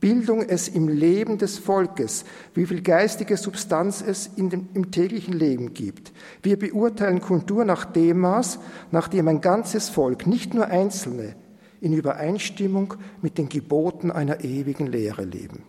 [0.00, 2.24] Bildung es im Leben des Volkes,
[2.54, 6.14] wie viel geistige Substanz es in dem, im täglichen Leben gibt.
[6.42, 8.58] Wir beurteilen Kultur nach dem Maß,
[8.90, 11.36] nach dem ein ganzes Volk, nicht nur Einzelne,
[11.82, 15.62] in Übereinstimmung mit den Geboten einer ewigen Lehre leben.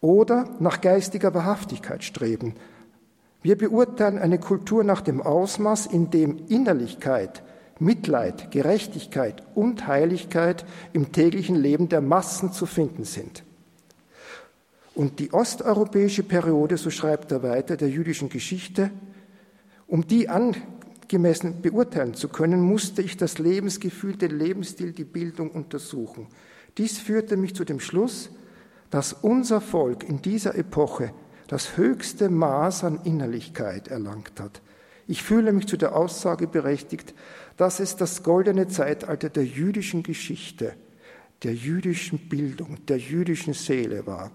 [0.00, 2.54] Oder nach geistiger Wahrhaftigkeit streben.
[3.42, 7.44] Wir beurteilen eine Kultur nach dem Ausmaß, in dem Innerlichkeit,
[7.80, 13.42] Mitleid, Gerechtigkeit und Heiligkeit im täglichen Leben der Massen zu finden sind.
[14.94, 18.90] Und die osteuropäische Periode, so schreibt er weiter, der jüdischen Geschichte,
[19.86, 26.28] um die angemessen beurteilen zu können, musste ich das Lebensgefühl, den Lebensstil, die Bildung untersuchen.
[26.76, 28.30] Dies führte mich zu dem Schluss,
[28.90, 31.12] dass unser Volk in dieser Epoche
[31.48, 34.60] das höchste Maß an Innerlichkeit erlangt hat.
[35.10, 37.14] Ich fühle mich zu der Aussage berechtigt,
[37.56, 40.74] dass es das goldene Zeitalter der jüdischen Geschichte,
[41.42, 44.30] der jüdischen Bildung, der jüdischen Seele war.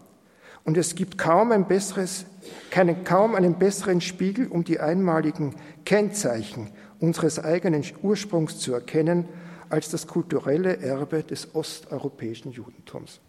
[0.66, 2.26] Und es gibt kaum ein besseres,
[2.72, 9.30] keinen, kaum einen besseren Spiegel, um die einmaligen Kennzeichen unseres eigenen Ursprungs zu erkennen,
[9.70, 13.22] als das kulturelle Erbe des osteuropäischen Judentums.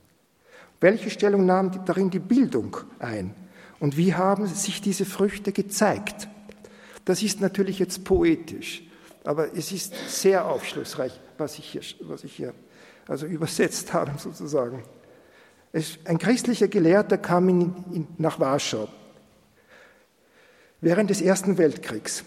[0.80, 3.36] Welche Stellung nahm darin die Bildung ein?
[3.78, 6.28] Und wie haben sich diese Früchte gezeigt?
[7.06, 8.82] Das ist natürlich jetzt poetisch.
[9.24, 12.52] Aber es ist sehr aufschlussreich, was ich hier, was ich hier
[13.08, 14.82] also übersetzt habe, sozusagen.
[15.72, 18.88] Es, ein christlicher Gelehrter kam in, in, nach Warschau
[20.80, 22.24] während des Ersten Weltkriegs.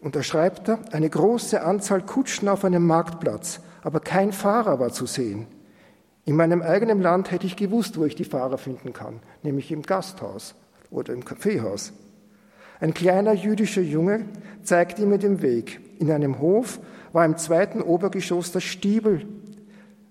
[0.00, 4.92] Und da schreibt er, eine große Anzahl Kutschen auf einem Marktplatz, aber kein Fahrer war
[4.92, 5.46] zu sehen.
[6.24, 9.82] In meinem eigenen Land hätte ich gewusst, wo ich die Fahrer finden kann, nämlich im
[9.82, 10.54] Gasthaus
[10.90, 11.92] oder im Kaffeehaus.
[12.80, 14.24] Ein kleiner jüdischer Junge
[14.62, 15.80] zeigte mir den Weg.
[15.98, 16.78] In einem Hof
[17.12, 19.26] war im zweiten Obergeschoss das Stiebel,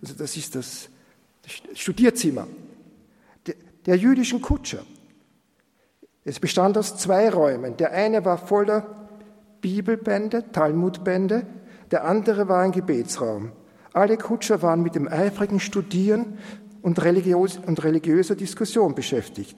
[0.01, 0.89] also das ist das
[1.73, 2.47] Studierzimmer
[3.85, 4.83] der, jüdischen Kutscher.
[6.25, 7.77] Es bestand aus zwei Räumen.
[7.77, 9.07] Der eine war voller
[9.61, 11.45] Bibelbände, Talmudbände,
[11.91, 13.53] der andere war ein Gebetsraum.
[13.93, 16.37] Alle Kutscher waren mit dem eifrigen Studieren
[16.81, 19.55] und religiöser Diskussion beschäftigt.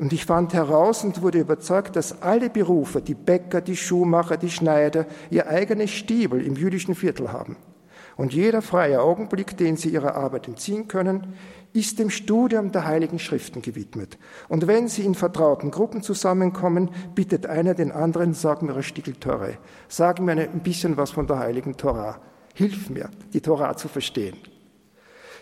[0.00, 4.48] Und ich fand heraus und wurde überzeugt, dass alle Berufe, die Bäcker, die Schuhmacher, die
[4.48, 7.56] Schneider, ihr eigenes Stiebel im jüdischen Viertel haben.
[8.16, 11.34] Und jeder freie Augenblick, den sie ihrer Arbeit entziehen können,
[11.74, 14.16] ist dem Studium der Heiligen Schriften gewidmet.
[14.48, 19.16] Und wenn sie in vertrauten Gruppen zusammenkommen, bittet einer den anderen, sag mir eine Stickel
[19.16, 19.58] Torah,
[19.88, 22.18] sag mir ein bisschen was von der Heiligen Torah.
[22.54, 24.38] Hilf mir, die Torah zu verstehen.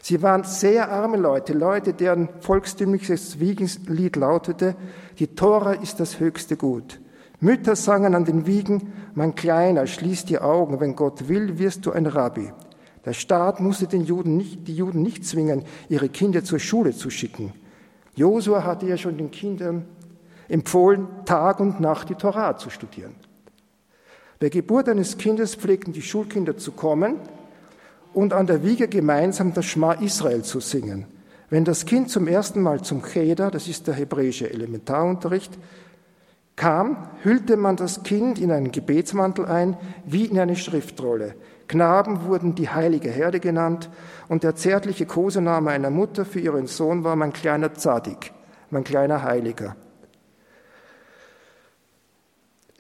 [0.03, 4.77] Sie waren sehr arme Leute, Leute, deren volkstümliches Wiegenlied lautete,
[5.19, 7.01] die Tora ist das höchste Gut.
[7.41, 11.93] Mütter sangen an den Wiegen, mein Kleiner, schließ die Augen, wenn Gott will, wirst du
[11.93, 12.53] ein Rabbi.
[13.05, 17.11] Der Staat musste den Juden nicht, die Juden nicht zwingen, ihre Kinder zur Schule zu
[17.11, 17.53] schicken.
[18.17, 19.85] Josua hatte ja schon den Kindern
[20.49, 23.15] empfohlen, Tag und Nacht die Torah zu studieren.
[24.41, 27.17] Bei Geburt eines Kindes pflegten die Schulkinder zu kommen,
[28.15, 31.07] und an der Wiege gemeinsam das Schma Israel zu singen.
[31.51, 35.59] Wenn das Kind zum ersten Mal zum Cheder, das ist der hebräische Elementarunterricht,
[36.57, 41.35] kam, hüllte man das Kind in einen Gebetsmantel ein, wie in eine Schriftrolle.
[41.69, 43.91] Knaben wurden die heilige Herde genannt
[44.29, 48.33] und der zärtliche Kosename einer Mutter für ihren Sohn war mein kleiner Zadik,
[48.71, 49.77] mein kleiner Heiliger.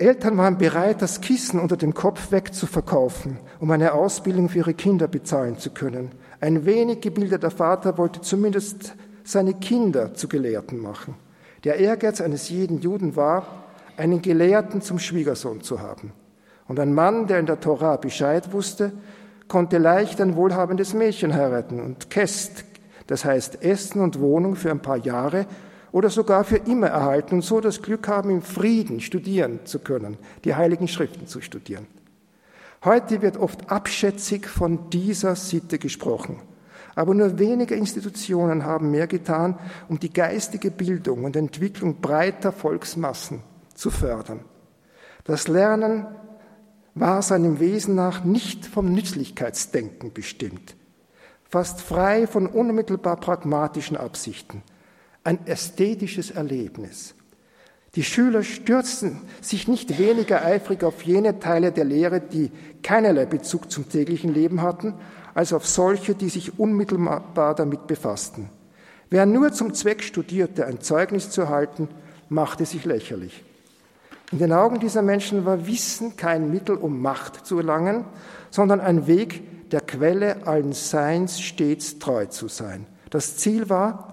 [0.00, 5.08] Eltern waren bereit, das Kissen unter dem Kopf wegzuverkaufen, um eine Ausbildung für ihre Kinder
[5.08, 6.12] bezahlen zu können.
[6.40, 11.16] Ein wenig gebildeter Vater wollte zumindest seine Kinder zu Gelehrten machen.
[11.64, 13.64] Der Ehrgeiz eines jeden Juden war,
[13.96, 16.12] einen Gelehrten zum Schwiegersohn zu haben.
[16.68, 18.92] Und ein Mann, der in der Tora Bescheid wusste,
[19.48, 22.64] konnte leicht ein wohlhabendes Mädchen heiraten und Kest,
[23.08, 25.46] das heißt Essen und Wohnung für ein paar Jahre
[25.92, 30.18] oder sogar für immer erhalten und so das Glück haben, im Frieden studieren zu können,
[30.44, 31.87] die heiligen Schriften zu studieren.
[32.85, 36.40] Heute wird oft abschätzig von dieser Sitte gesprochen.
[36.94, 43.42] Aber nur wenige Institutionen haben mehr getan, um die geistige Bildung und Entwicklung breiter Volksmassen
[43.74, 44.40] zu fördern.
[45.24, 46.07] Das Lernen
[46.94, 50.74] war seinem Wesen nach nicht vom Nützlichkeitsdenken bestimmt,
[51.44, 54.62] fast frei von unmittelbar pragmatischen Absichten–
[55.24, 57.14] ein ästhetisches Erlebnis.
[57.94, 62.50] Die Schüler stürzten sich nicht weniger eifrig auf jene Teile der Lehre, die
[62.83, 64.94] keinerlei Bezug zum täglichen Leben hatten,
[65.35, 68.50] als auf solche, die sich unmittelbar damit befassten.
[69.11, 71.88] Wer nur zum Zweck studierte, ein Zeugnis zu erhalten,
[72.28, 73.42] machte sich lächerlich.
[74.31, 78.04] In den Augen dieser Menschen war Wissen kein Mittel, um Macht zu erlangen,
[78.50, 82.87] sondern ein Weg, der Quelle allen Seins stets treu zu sein.
[83.11, 84.08] Das Ziel war,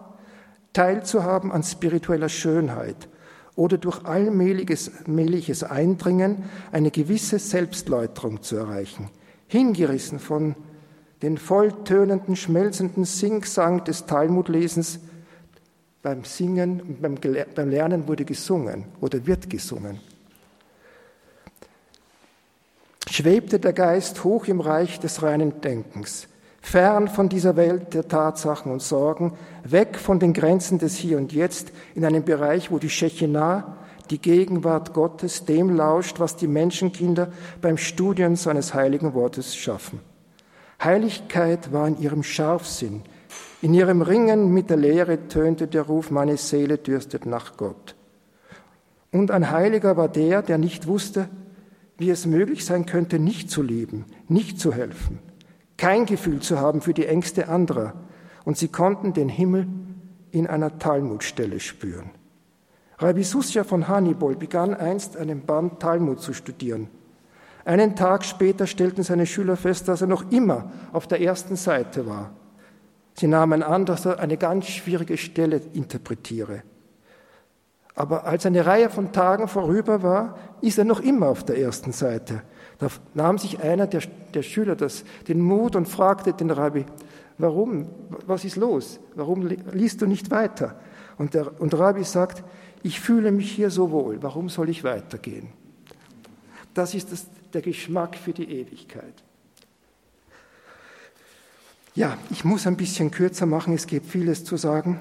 [0.75, 3.07] teilzuhaben an spiritueller Schönheit
[3.55, 9.09] oder durch allmähliches Eindringen eine gewisse Selbstläuterung zu erreichen,
[9.47, 10.55] hingerissen von
[11.21, 14.99] den volltönenden, schmelzenden Singsang des Talmudlesens.
[16.01, 17.15] Beim Singen, beim,
[17.55, 19.99] beim Lernen wurde gesungen oder wird gesungen.
[23.09, 26.27] Schwebte der Geist hoch im Reich des reinen Denkens,
[26.65, 31.31] fern von dieser Welt der Tatsachen und Sorgen, weg von den Grenzen des Hier und
[31.31, 33.77] Jetzt, in einem Bereich, wo die Shechinah,
[34.09, 39.99] die Gegenwart Gottes, dem lauscht, was die Menschenkinder beim Studium seines heiligen Wortes schaffen.
[40.83, 43.03] Heiligkeit war in ihrem Scharfsinn,
[43.61, 47.95] in ihrem Ringen mit der Lehre tönte der Ruf, meine Seele dürstet nach Gott.
[49.11, 51.29] Und ein Heiliger war der, der nicht wusste,
[51.99, 55.19] wie es möglich sein könnte, nicht zu lieben, nicht zu helfen,
[55.77, 57.93] kein Gefühl zu haben für die Ängste anderer.
[58.43, 59.67] Und sie konnten den Himmel
[60.31, 62.11] in einer Talmudstelle spüren.
[62.97, 66.89] Rabbi Susja von Hannibal begann einst einen Band Talmud zu studieren.
[67.65, 72.05] Einen Tag später stellten seine Schüler fest, dass er noch immer auf der ersten Seite
[72.05, 72.31] war.
[73.15, 76.63] Sie nahmen an, dass er eine ganz schwierige Stelle interpretiere.
[77.95, 81.93] Aber als eine Reihe von Tagen vorüber war, ist er noch immer auf der ersten
[81.93, 82.43] Seite.
[82.77, 84.01] Da nahm sich einer der,
[84.33, 86.85] der Schüler das, den Mut und fragte den Rabbi,
[87.37, 87.87] warum,
[88.25, 88.99] was ist los?
[89.15, 90.79] Warum liest du nicht weiter?
[91.17, 92.43] Und der, und Rabbi sagt,
[92.83, 95.47] ich fühle mich hier so wohl, warum soll ich weitergehen?
[96.73, 99.23] Das ist das, der Geschmack für die Ewigkeit.
[101.95, 104.99] Ja, ich muss ein bisschen kürzer machen, es gibt vieles zu sagen.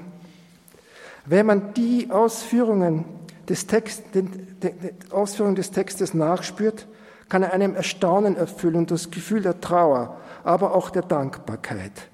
[1.27, 3.05] Wenn man die Ausführungen
[3.49, 6.87] des, Text, den, den, den Ausführungen des Textes nachspürt,
[7.29, 12.09] kann einem Erstaunen erfüllen und das Gefühl der Trauer, aber auch der Dankbarkeit.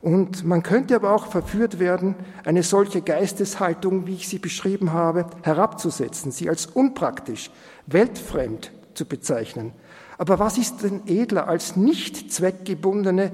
[0.00, 5.26] Und man könnte aber auch verführt werden, eine solche Geisteshaltung, wie ich sie beschrieben habe,
[5.42, 7.50] herabzusetzen, sie als unpraktisch,
[7.86, 9.72] weltfremd zu bezeichnen.
[10.16, 13.32] Aber was ist denn edler als nicht zweckgebundene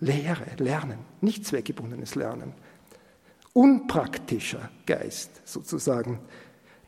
[0.00, 2.54] Lehre, Lernen, nicht zweckgebundenes Lernen?
[3.52, 6.20] Unpraktischer Geist sozusagen.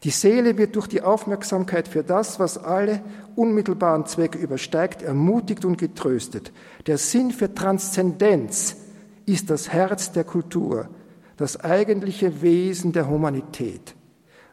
[0.05, 3.03] Die Seele wird durch die Aufmerksamkeit für das, was alle
[3.35, 6.53] unmittelbaren Zwecke übersteigt, ermutigt und getröstet.
[6.87, 8.77] Der Sinn für Transzendenz
[9.25, 10.89] ist das Herz der Kultur,
[11.37, 13.95] das eigentliche Wesen der Humanität.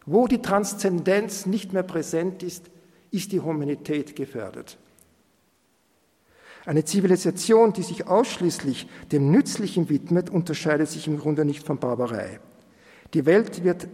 [0.06, 2.70] Wo die Transzendenz nicht mehr präsent ist,
[3.12, 4.78] ist die Humanität gefährdet.
[6.66, 12.40] Eine Zivilisation, die sich ausschließlich dem Nützlichen widmet, unterscheidet sich im Grunde nicht von Barbarei.
[13.14, 13.90] Die Welt wird,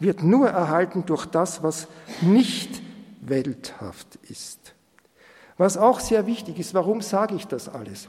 [0.00, 1.86] wird nur erhalten durch das, was
[2.20, 2.82] nicht
[3.20, 4.74] welthaft ist.
[5.56, 8.08] Was auch sehr wichtig ist, warum sage ich das alles?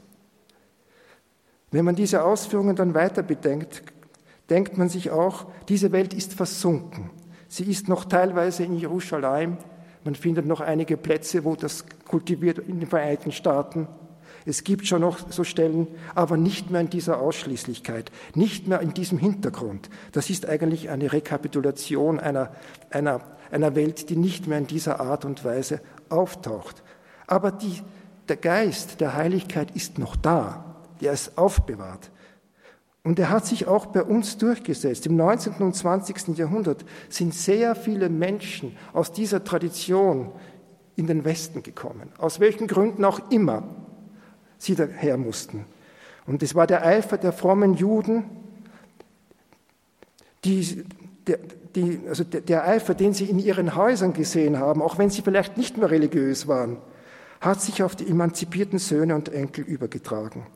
[1.70, 3.82] Wenn man diese Ausführungen dann weiter bedenkt,
[4.50, 7.10] denkt man sich auch, diese Welt ist versunken.
[7.48, 9.58] Sie ist noch teilweise in Jerusalem,
[10.04, 13.86] man findet noch einige Plätze, wo das kultiviert in den Vereinigten Staaten.
[14.44, 18.94] Es gibt schon noch so Stellen, aber nicht mehr in dieser Ausschließlichkeit, nicht mehr in
[18.94, 19.88] diesem Hintergrund.
[20.12, 22.52] Das ist eigentlich eine Rekapitulation einer,
[22.90, 26.82] einer, einer Welt, die nicht mehr in dieser Art und Weise auftaucht.
[27.26, 27.82] Aber die,
[28.28, 32.10] der Geist der Heiligkeit ist noch da, der ist aufbewahrt.
[33.04, 35.06] Und er hat sich auch bei uns durchgesetzt.
[35.06, 35.54] Im 19.
[35.54, 36.38] und 20.
[36.38, 40.30] Jahrhundert sind sehr viele Menschen aus dieser Tradition
[40.94, 43.81] in den Westen gekommen, aus welchen Gründen auch immer
[44.62, 45.64] sie daher mussten.
[46.26, 48.24] Und es war der Eifer der frommen Juden,
[50.44, 50.84] die,
[51.26, 51.38] der,
[51.74, 55.56] die, also der, Eifer, den sie in ihren Häusern gesehen haben, auch wenn sie vielleicht
[55.56, 56.78] nicht mehr religiös waren,
[57.40, 60.46] hat sich auf die emanzipierten Söhne und Enkel übergetragen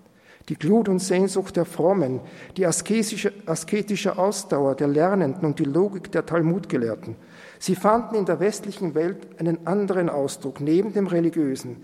[0.48, 2.20] die Glut und Sehnsucht der Frommen,
[2.56, 7.16] die asketische, asketische Ausdauer der Lernenden und die Logik der Talmudgelehrten.
[7.58, 11.82] Sie fanden in der westlichen Welt einen anderen Ausdruck neben dem religiösen.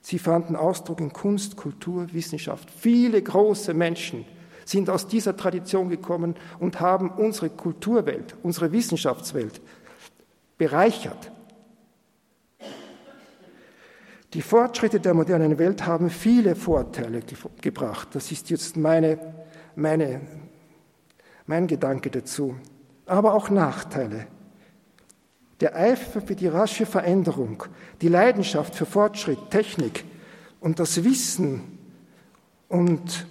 [0.00, 2.70] Sie fanden Ausdruck in Kunst, Kultur, Wissenschaft.
[2.70, 4.24] Viele große Menschen
[4.64, 9.60] sind aus dieser Tradition gekommen und haben unsere Kulturwelt, unsere Wissenschaftswelt
[10.56, 11.32] bereichert.
[14.32, 17.20] Die Fortschritte der modernen Welt haben viele Vorteile
[17.60, 18.08] gebracht.
[18.12, 19.18] Das ist jetzt meine,
[19.74, 20.20] meine,
[21.46, 22.54] mein Gedanke dazu.
[23.06, 24.28] Aber auch Nachteile.
[25.60, 27.64] Der Eifer für die rasche Veränderung,
[28.00, 30.04] die Leidenschaft für Fortschritt, Technik
[30.60, 31.78] und das Wissen
[32.68, 33.26] und,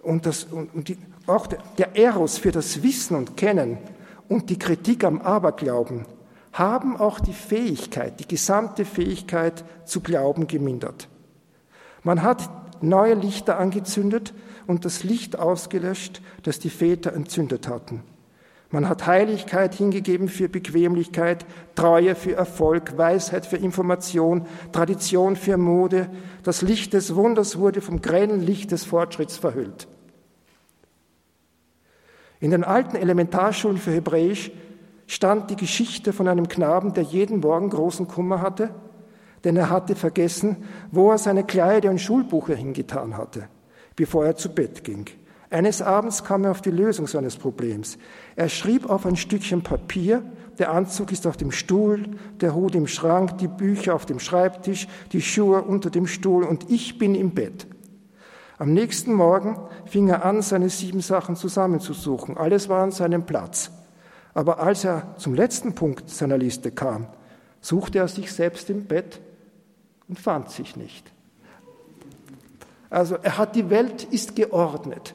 [0.00, 3.78] und, das, und, und die, auch der, der Eros für das Wissen und Kennen
[4.28, 6.06] und die Kritik am Aberglauben
[6.52, 11.08] haben auch die Fähigkeit, die gesamte Fähigkeit zu glauben gemindert.
[12.02, 12.48] Man hat
[12.82, 14.32] neue Lichter angezündet
[14.66, 18.02] und das Licht ausgelöscht, das die Väter entzündet hatten.
[18.72, 26.08] Man hat Heiligkeit hingegeben für Bequemlichkeit, Treue für Erfolg, Weisheit für Information, Tradition für Mode.
[26.44, 29.88] Das Licht des Wunders wurde vom grellen Licht des Fortschritts verhüllt.
[32.38, 34.52] In den alten Elementarschulen für Hebräisch
[35.08, 38.70] stand die Geschichte von einem Knaben, der jeden Morgen großen Kummer hatte,
[39.42, 43.48] denn er hatte vergessen, wo er seine Kleider und Schulbuche hingetan hatte,
[43.96, 45.06] bevor er zu Bett ging.
[45.50, 47.98] Eines Abends kam er auf die Lösung seines Problems.
[48.36, 50.22] Er schrieb auf ein Stückchen Papier,
[50.60, 52.04] der Anzug ist auf dem Stuhl,
[52.40, 56.70] der Hut im Schrank, die Bücher auf dem Schreibtisch, die Schuhe unter dem Stuhl und
[56.70, 57.66] ich bin im Bett.
[58.58, 62.36] Am nächsten Morgen fing er an, seine sieben Sachen zusammenzusuchen.
[62.36, 63.70] Alles war an seinem Platz.
[64.34, 67.06] Aber als er zum letzten Punkt seiner Liste kam,
[67.60, 69.20] suchte er sich selbst im Bett
[70.08, 71.10] und fand sich nicht.
[72.90, 75.14] Also er hat die Welt ist geordnet,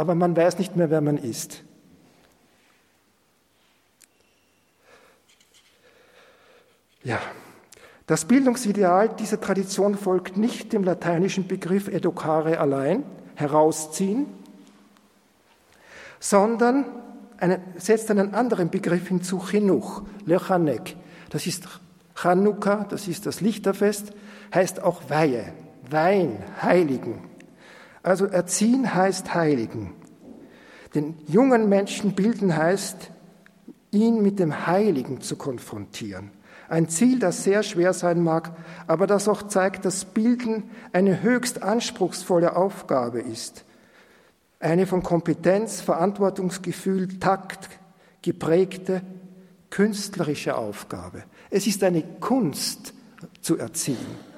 [0.00, 1.62] aber man weiß nicht mehr, wer man ist.
[7.04, 7.20] Ja,
[8.06, 14.26] das Bildungsideal dieser Tradition folgt nicht dem lateinischen Begriff educare allein, herausziehen,
[16.18, 16.86] sondern
[17.38, 20.96] eine, setzt einen anderen Begriff hinzu, Chinuch, Lechanek.
[21.28, 21.68] Das ist
[22.14, 24.12] Chanukka, das ist das Lichterfest,
[24.54, 25.52] heißt auch Weihe,
[25.88, 27.29] Wein, Heiligen.
[28.02, 29.94] Also erziehen heißt Heiligen.
[30.94, 33.10] Den jungen Menschen bilden heißt,
[33.90, 36.30] ihn mit dem Heiligen zu konfrontieren.
[36.68, 38.52] Ein Ziel, das sehr schwer sein mag,
[38.86, 43.64] aber das auch zeigt, dass Bilden eine höchst anspruchsvolle Aufgabe ist.
[44.60, 47.68] Eine von Kompetenz, Verantwortungsgefühl, Takt
[48.22, 49.02] geprägte
[49.70, 51.24] künstlerische Aufgabe.
[51.48, 52.92] Es ist eine Kunst
[53.40, 54.29] zu erziehen.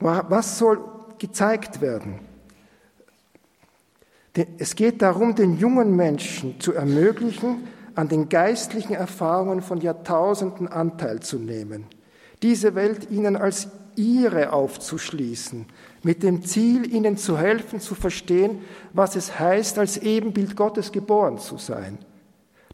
[0.00, 0.80] Was soll
[1.18, 2.20] gezeigt werden?
[4.58, 11.18] Es geht darum, den jungen Menschen zu ermöglichen, an den geistlichen Erfahrungen von Jahrtausenden Anteil
[11.18, 11.86] zu nehmen,
[12.42, 15.66] diese Welt ihnen als ihre aufzuschließen,
[16.04, 18.60] mit dem Ziel, ihnen zu helfen, zu verstehen,
[18.92, 21.98] was es heißt, als Ebenbild Gottes geboren zu sein.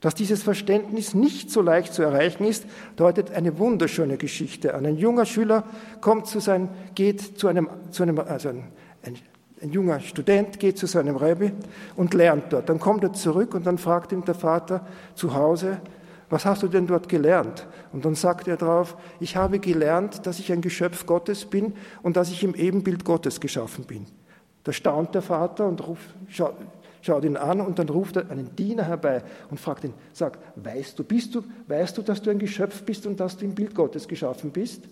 [0.05, 4.85] Dass dieses Verständnis nicht so leicht zu erreichen ist, deutet eine wunderschöne Geschichte an.
[4.85, 5.65] Ein junger Schüler
[6.03, 8.65] kommt zu seinem, geht zu einem, zu einem also ein,
[9.03, 9.17] ein,
[9.63, 11.53] ein junger Student geht zu seinem Rebbe
[11.97, 12.69] und lernt dort.
[12.69, 15.81] Dann kommt er zurück und dann fragt ihm der Vater zu Hause,
[16.29, 17.67] was hast du denn dort gelernt?
[17.91, 22.19] Und dann sagt er darauf, ich habe gelernt, dass ich ein Geschöpf Gottes bin und
[22.19, 24.05] dass ich im Ebenbild Gottes geschaffen bin.
[24.65, 26.11] Da staunt der Vater und ruft,
[27.05, 30.99] schaut ihn an und dann ruft er einen Diener herbei und fragt ihn, sagt, weißt
[30.99, 33.75] du, bist du, weißt du, dass du ein Geschöpf bist und dass du im Bild
[33.75, 34.85] Gottes geschaffen bist?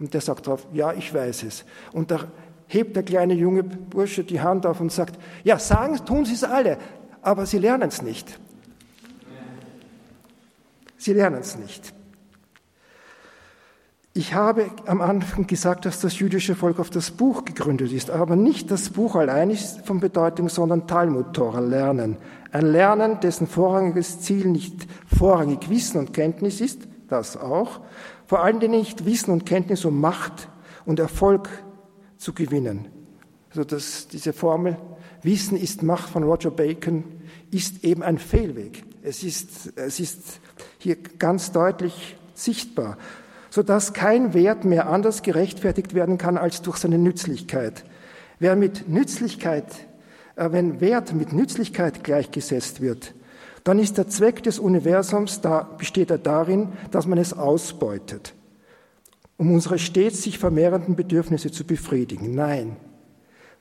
[0.00, 1.64] Und der sagt darauf, ja, ich weiß es.
[1.92, 2.24] Und da
[2.66, 6.42] hebt der kleine junge Bursche die Hand auf und sagt, ja, sagen, tun sie es
[6.42, 6.76] alle,
[7.22, 8.40] aber sie lernen es nicht.
[10.96, 11.94] Sie lernen es nicht.
[14.16, 18.36] Ich habe am Anfang gesagt, dass das jüdische Volk auf das Buch gegründet ist, aber
[18.36, 22.16] nicht das Buch allein ist von Bedeutung, sondern Talmud-Tora, Lernen.
[22.52, 27.80] Ein Lernen, dessen vorrangiges Ziel nicht vorrangig Wissen und Kenntnis ist, das auch,
[28.24, 30.48] vor allen Dingen nicht Wissen und Kenntnis, um Macht
[30.86, 31.48] und Erfolg
[32.16, 32.86] zu gewinnen.
[33.50, 34.76] Also das, diese Formel,
[35.22, 37.02] Wissen ist Macht von Roger Bacon,
[37.50, 38.84] ist eben ein Fehlweg.
[39.02, 40.38] Es ist, es ist
[40.78, 42.96] hier ganz deutlich sichtbar
[43.54, 47.84] sodass kein Wert mehr anders gerechtfertigt werden kann als durch seine Nützlichkeit.
[48.40, 49.66] Wer mit Nützlichkeit,
[50.34, 53.14] äh, wenn Wert mit Nützlichkeit gleichgesetzt wird,
[53.62, 58.34] dann ist der Zweck des Universums, da besteht er darin, dass man es ausbeutet,
[59.36, 62.34] um unsere stets sich vermehrenden Bedürfnisse zu befriedigen.
[62.34, 62.76] Nein,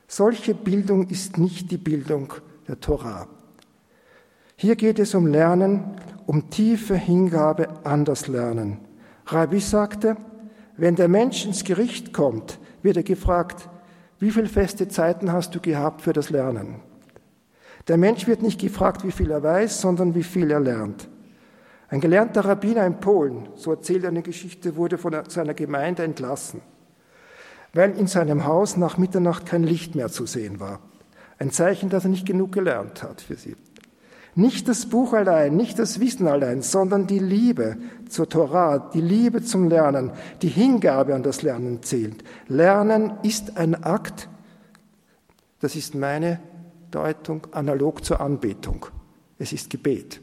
[0.08, 2.34] solche Bildung ist nicht die Bildung
[2.68, 3.28] der Torah.
[4.56, 5.84] Hier geht es um Lernen,
[6.26, 8.80] um tiefe Hingabe an das Lernen.
[9.26, 10.18] Rabbi sagte,
[10.78, 13.70] wenn der Mensch ins Gericht kommt, wird er gefragt,
[14.20, 16.80] wie viele feste Zeiten hast du gehabt für das Lernen?
[17.88, 21.10] Der Mensch wird nicht gefragt, wie viel er weiß, sondern wie viel er lernt.
[21.90, 26.62] Ein gelernter Rabbiner in Polen, so erzählt er eine Geschichte, wurde von seiner Gemeinde entlassen,
[27.74, 30.80] weil in seinem Haus nach Mitternacht kein Licht mehr zu sehen war.
[31.38, 33.56] Ein Zeichen, dass er nicht genug gelernt hat für sie.
[34.36, 37.78] Nicht das Buch allein, nicht das Wissen allein, sondern die Liebe
[38.10, 40.12] zur Torah, die Liebe zum Lernen,
[40.42, 42.24] die Hingabe an das Lernen zählt.
[42.48, 44.28] Lernen ist ein Akt,
[45.60, 46.40] das ist meine
[46.90, 48.88] Deutung, analog zur Anbetung.
[49.38, 50.20] Es ist Gebet.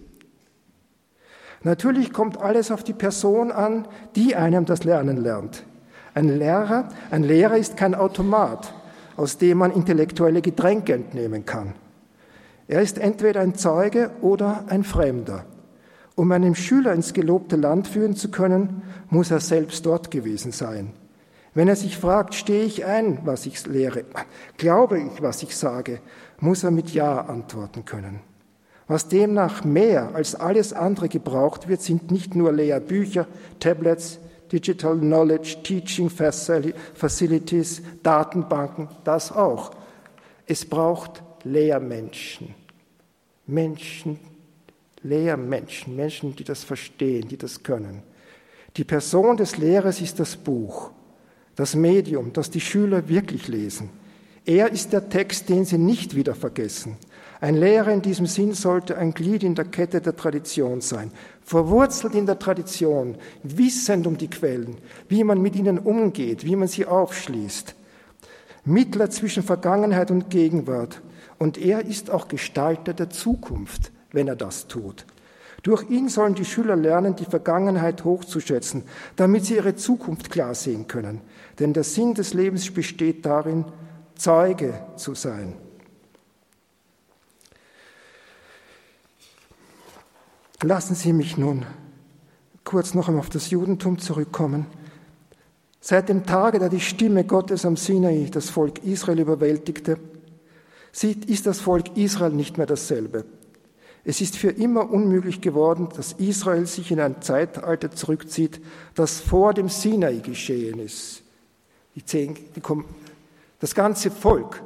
[1.62, 3.86] Natürlich kommt alles auf die Person an,
[4.16, 5.64] die einem das Lernen lernt.
[6.14, 8.74] Ein Lehrer, ein Lehrer ist kein Automat,
[9.16, 11.74] aus dem man intellektuelle Getränke entnehmen kann.
[12.70, 15.44] Er ist entweder ein Zeuge oder ein Fremder.
[16.14, 20.92] Um einen Schüler ins gelobte Land führen zu können, muss er selbst dort gewesen sein.
[21.52, 24.04] Wenn er sich fragt, stehe ich ein, was ich lehre,
[24.56, 25.98] glaube ich, was ich sage,
[26.38, 28.20] muss er mit Ja antworten können.
[28.86, 33.26] Was demnach mehr als alles andere gebraucht wird, sind nicht nur Lehrbücher,
[33.58, 34.20] Tablets,
[34.52, 39.72] Digital Knowledge, Teaching Facilities, Datenbanken, das auch.
[40.46, 42.59] Es braucht Lehrmenschen.
[43.50, 44.18] Menschen,
[45.02, 48.02] Lehrmenschen, Menschen, die das verstehen, die das können.
[48.76, 50.90] Die Person des Lehrers ist das Buch,
[51.56, 53.90] das Medium, das die Schüler wirklich lesen.
[54.46, 56.96] Er ist der Text, den sie nicht wieder vergessen.
[57.40, 61.10] Ein Lehrer in diesem Sinn sollte ein Glied in der Kette der Tradition sein,
[61.42, 64.76] verwurzelt in der Tradition, wissend um die Quellen,
[65.08, 67.74] wie man mit ihnen umgeht, wie man sie aufschließt.
[68.64, 71.00] Mittler zwischen Vergangenheit und Gegenwart,
[71.40, 75.06] und er ist auch Gestalter der Zukunft, wenn er das tut.
[75.62, 78.84] Durch ihn sollen die Schüler lernen, die Vergangenheit hochzuschätzen,
[79.16, 81.22] damit sie ihre Zukunft klar sehen können.
[81.58, 83.64] Denn der Sinn des Lebens besteht darin,
[84.16, 85.54] Zeuge zu sein.
[90.62, 91.64] Lassen Sie mich nun
[92.64, 94.66] kurz noch einmal auf das Judentum zurückkommen.
[95.80, 99.98] Seit dem Tage, da die Stimme Gottes am Sinai das Volk Israel überwältigte,
[100.92, 103.24] ist das Volk Israel nicht mehr dasselbe.
[104.04, 108.60] Es ist für immer unmöglich geworden, dass Israel sich in ein Zeitalter zurückzieht,
[108.94, 111.22] das vor dem Sinai geschehen ist.
[111.94, 112.62] Die zehn, die
[113.58, 114.62] das ganze Volk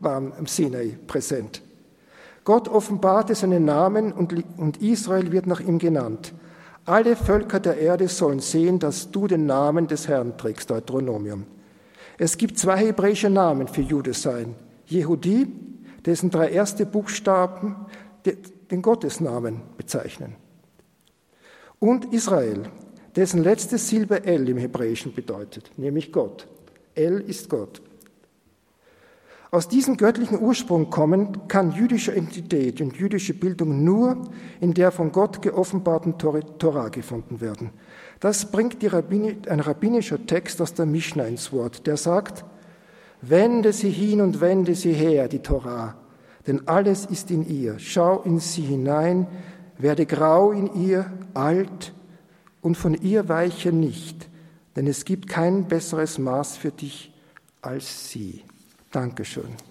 [0.00, 1.60] war am Sinai präsent.
[2.44, 6.32] Gott offenbarte seinen Namen und, und Israel wird nach ihm genannt.
[6.86, 11.44] Alle Völker der Erde sollen sehen, dass du den Namen des Herrn trägst, Deuteronomium.
[12.16, 14.54] Es gibt zwei hebräische Namen für Jude sein.
[14.88, 15.46] Jehudi,
[16.04, 17.76] dessen drei erste Buchstaben
[18.70, 20.36] den Gottesnamen bezeichnen.
[21.78, 22.64] Und Israel,
[23.16, 26.48] dessen letzte Silbe El im Hebräischen bedeutet, nämlich Gott.
[26.94, 27.82] El ist Gott.
[29.50, 34.28] Aus diesem göttlichen Ursprung kommen kann jüdische Identität und jüdische Bildung nur
[34.60, 37.70] in der von Gott geoffenbarten Torah gefunden werden.
[38.20, 42.44] Das bringt Rabbin, ein rabbinischer Text aus der Mishnah ins Wort, der sagt,
[43.20, 45.96] wende sie hin und wende sie her, die Torah,
[46.46, 47.78] denn alles ist in ihr.
[47.78, 49.26] Schau in sie hinein,
[49.76, 51.92] werde grau in ihr, alt
[52.62, 54.28] und von ihr weiche nicht,
[54.76, 57.12] denn es gibt kein besseres Maß für dich
[57.62, 58.42] als sie.
[58.90, 59.67] Dankeschön.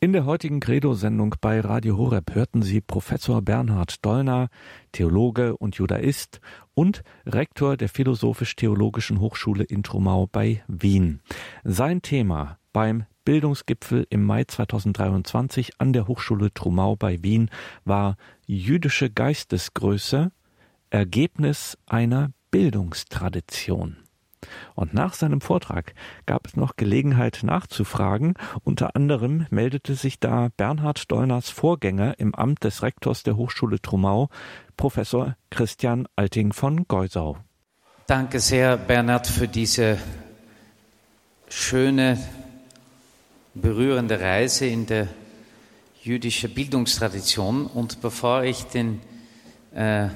[0.00, 4.48] In der heutigen Credo-Sendung bei Radio Horeb hörten Sie Professor Bernhard Dollner,
[4.92, 6.40] Theologe und Judaist
[6.74, 11.18] und Rektor der Philosophisch-Theologischen Hochschule in Trumau bei Wien.
[11.64, 17.50] Sein Thema beim Bildungsgipfel im Mai 2023 an der Hochschule Trumau bei Wien
[17.84, 20.30] war jüdische Geistesgröße,
[20.90, 23.96] Ergebnis einer Bildungstradition.
[24.74, 25.94] Und nach seinem Vortrag
[26.26, 28.34] gab es noch Gelegenheit nachzufragen.
[28.64, 34.28] Unter anderem meldete sich da Bernhard Dollners Vorgänger im Amt des Rektors der Hochschule Trumau,
[34.76, 37.38] Professor Christian Alting von Geusau.
[38.06, 39.98] Danke sehr, Bernhard, für diese
[41.48, 42.18] schöne,
[43.54, 45.08] berührende Reise in der
[46.02, 47.66] jüdischen Bildungstradition.
[47.66, 49.00] Und bevor ich den,
[49.74, 50.08] äh,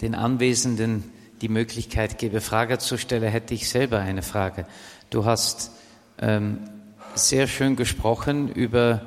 [0.00, 1.04] den Anwesenden
[1.40, 4.66] die Möglichkeit gebe, Frage zu stellen, hätte ich selber eine Frage.
[5.10, 5.70] Du hast
[6.18, 6.58] ähm,
[7.14, 9.02] sehr schön gesprochen über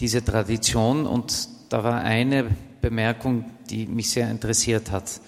[0.00, 2.46] diese Tradition und da war eine
[2.80, 5.20] Bemerkung, die mich sehr interessiert hat.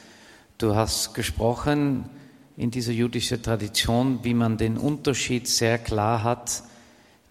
[0.59, 2.09] Du hast gesprochen
[2.57, 6.63] in dieser jüdischen Tradition, wie man den Unterschied sehr klar hat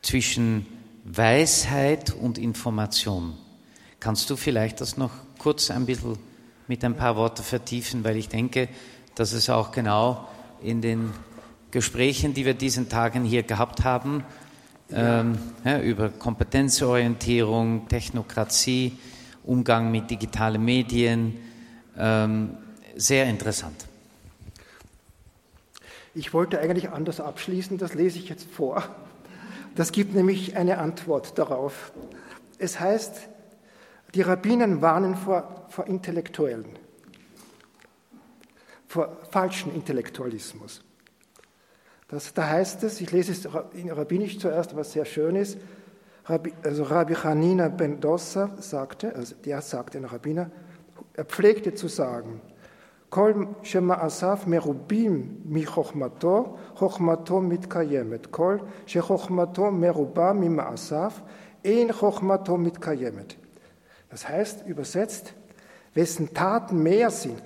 [0.01, 0.65] zwischen
[1.03, 3.33] Weisheit und Information.
[3.99, 6.17] Kannst du vielleicht das noch kurz ein bisschen
[6.67, 8.67] mit ein paar Worten vertiefen, weil ich denke,
[9.15, 10.27] dass es auch genau
[10.61, 11.11] in den
[11.71, 14.23] Gesprächen, die wir diesen Tagen hier gehabt haben,
[14.91, 18.97] ähm, ja, über Kompetenzorientierung, Technokratie,
[19.43, 21.39] Umgang mit digitalen Medien,
[21.97, 22.57] ähm,
[22.95, 23.85] sehr interessant.
[26.13, 28.83] Ich wollte eigentlich anders abschließen, das lese ich jetzt vor.
[29.75, 31.91] Das gibt nämlich eine Antwort darauf.
[32.57, 33.27] Es heißt,
[34.15, 36.65] die Rabbinen warnen vor, vor Intellektuellen,
[38.87, 40.83] vor falschen Intellektualismus.
[42.07, 45.59] Das, da heißt es, ich lese es in Rabbinisch zuerst, was sehr schön ist,
[46.25, 50.49] Rabbi, also Rabbi Hanina ben Dossa sagte, also der sagte, ein Rabbiner,
[51.13, 52.41] er pflegte zu sagen,
[53.11, 58.31] Kol shema asaf merubim mi chochmato, chochmato mitkayemet.
[58.31, 61.21] Kol she chochmato meruba mi asaf,
[61.63, 63.37] ein chochmato mitkayemet.
[64.09, 65.35] Das heißt, übersetzt,
[65.97, 67.41] wessen Taten mehr sind,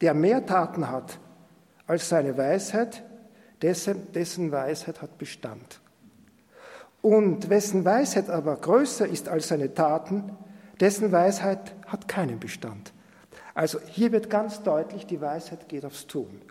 [0.00, 1.18] der mehr Taten hat
[1.86, 3.04] als seine Weisheit,
[3.62, 5.80] dessen, dessen Weisheit hat Bestand.
[7.02, 10.36] Und wessen Weisheit aber größer ist als seine Taten,
[10.80, 12.92] dessen Weisheit hat keinen Bestand.
[13.54, 16.42] Also hier wird ganz deutlich, die Weisheit geht aufs Tun.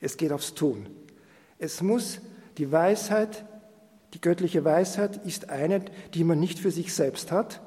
[0.00, 0.86] Es geht aufs Tun.
[1.58, 2.20] Es muss
[2.58, 3.44] die Weisheit,
[4.14, 5.80] die göttliche Weisheit ist eine,
[6.14, 7.60] die man nicht für sich selbst hat,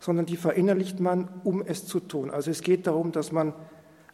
[0.00, 2.30] sondern die verinnerlicht man, um es zu tun.
[2.30, 3.52] Also es geht darum, dass man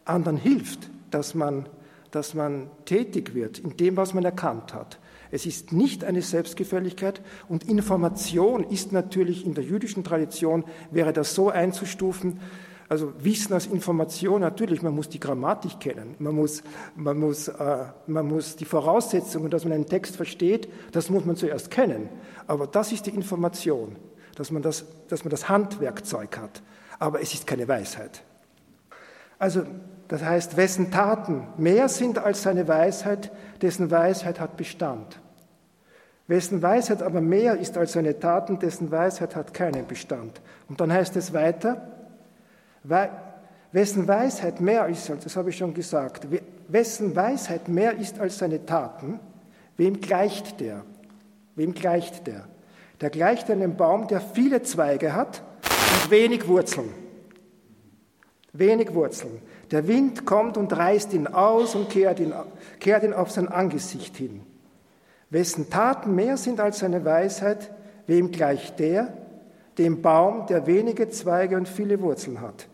[0.04, 1.68] anderen hilft, dass man,
[2.10, 4.98] dass man tätig wird in dem, was man erkannt hat.
[5.30, 11.34] Es ist nicht eine Selbstgefälligkeit und Information ist natürlich in der jüdischen Tradition, wäre das
[11.34, 12.40] so einzustufen,
[12.88, 16.62] also Wissen als Information, natürlich, man muss die Grammatik kennen, man muss,
[16.94, 21.34] man muss, äh, man muss die Voraussetzungen, dass man einen Text versteht, das muss man
[21.34, 22.10] zuerst kennen.
[22.46, 23.96] Aber das ist die Information
[24.34, 26.62] dass man das, dass man das Handwerkzeug hat.
[26.98, 28.22] Aber es ist keine Weisheit.
[29.38, 29.64] Also,
[30.08, 33.32] das heißt, wessen Taten mehr sind als seine Weisheit,
[33.62, 35.18] dessen Weisheit hat Bestand.
[36.26, 40.40] Wessen Weisheit aber mehr ist als seine Taten, dessen Weisheit hat keinen Bestand.
[40.68, 41.88] Und dann heißt es weiter,
[43.72, 46.26] wessen Weisheit mehr ist, das habe ich schon gesagt,
[46.68, 49.20] wessen Weisheit mehr ist als seine Taten,
[49.76, 50.82] wem gleicht der?
[51.56, 52.46] Wem gleicht der?
[53.00, 56.90] Der gleicht einem Baum, der viele Zweige hat und wenig Wurzeln.
[58.52, 59.42] Wenig Wurzeln.
[59.70, 62.32] Der Wind kommt und reißt ihn aus und kehrt ihn,
[62.78, 64.42] kehrt ihn auf sein Angesicht hin.
[65.30, 67.72] Wessen Taten mehr sind als seine Weisheit,
[68.06, 69.12] wem gleicht der?
[69.78, 72.68] Dem Baum, der wenige Zweige und viele Wurzeln hat.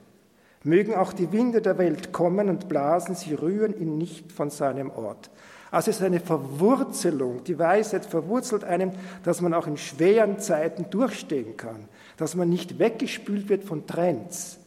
[0.62, 4.90] Mögen auch die Winde der Welt kommen und blasen, sie rühren ihn nicht von seinem
[4.90, 5.30] Ort.
[5.70, 7.44] Also es ist eine Verwurzelung.
[7.44, 8.92] Die Weisheit verwurzelt einem,
[9.22, 14.58] dass man auch in schweren Zeiten durchstehen kann, dass man nicht weggespült wird von Trends.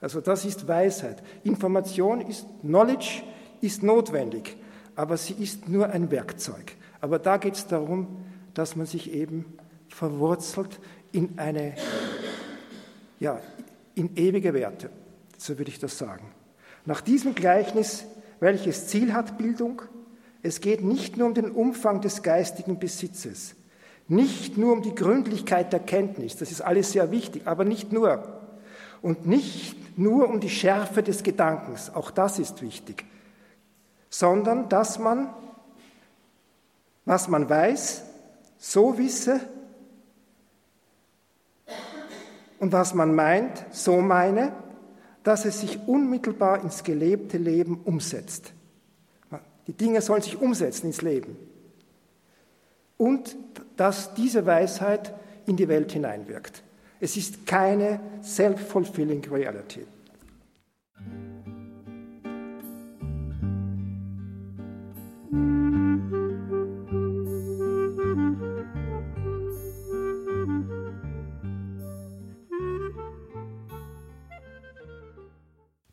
[0.00, 1.22] Also das ist Weisheit.
[1.44, 3.22] Information ist, Knowledge
[3.60, 4.56] ist notwendig,
[4.94, 6.76] aber sie ist nur ein Werkzeug.
[7.00, 9.56] Aber da geht es darum, dass man sich eben
[9.88, 10.78] verwurzelt
[11.10, 11.74] in eine,
[13.18, 13.40] ja,
[13.94, 14.90] in ewige Werte.
[15.36, 16.30] So würde ich das sagen.
[16.84, 18.04] Nach diesem Gleichnis,
[18.40, 19.82] welches Ziel hat Bildung?
[20.42, 23.54] Es geht nicht nur um den Umfang des geistigen Besitzes,
[24.08, 28.40] nicht nur um die Gründlichkeit der Kenntnis, das ist alles sehr wichtig, aber nicht nur.
[29.00, 33.04] Und nicht nur um die Schärfe des Gedankens, auch das ist wichtig,
[34.10, 35.32] sondern dass man,
[37.04, 38.04] was man weiß,
[38.58, 39.40] so wisse
[42.58, 44.52] und was man meint, so meine,
[45.22, 48.52] dass es sich unmittelbar ins gelebte Leben umsetzt.
[49.66, 51.36] Die Dinge sollen sich umsetzen ins Leben.
[52.96, 53.36] Und
[53.76, 55.14] dass diese Weisheit
[55.46, 56.62] in die Welt hineinwirkt.
[57.00, 59.86] Es ist keine self-fulfilling reality.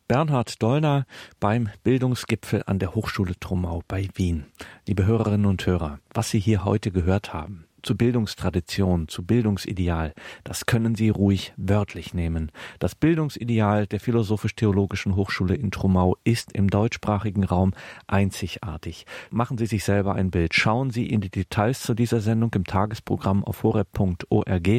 [0.09, 1.05] Bernhard Dollner
[1.39, 4.47] beim Bildungsgipfel an der Hochschule Trumau bei Wien.
[4.87, 10.13] Liebe Hörerinnen und Hörer, was Sie hier heute gehört haben, zu Bildungstradition, zu Bildungsideal,
[10.43, 12.51] das können Sie ruhig wörtlich nehmen.
[12.79, 17.73] Das Bildungsideal der Philosophisch-Theologischen Hochschule in Trumau ist im deutschsprachigen Raum
[18.07, 19.05] einzigartig.
[19.29, 20.53] Machen Sie sich selber ein Bild.
[20.53, 24.69] Schauen Sie in die Details zu dieser Sendung im Tagesprogramm auf horeb.org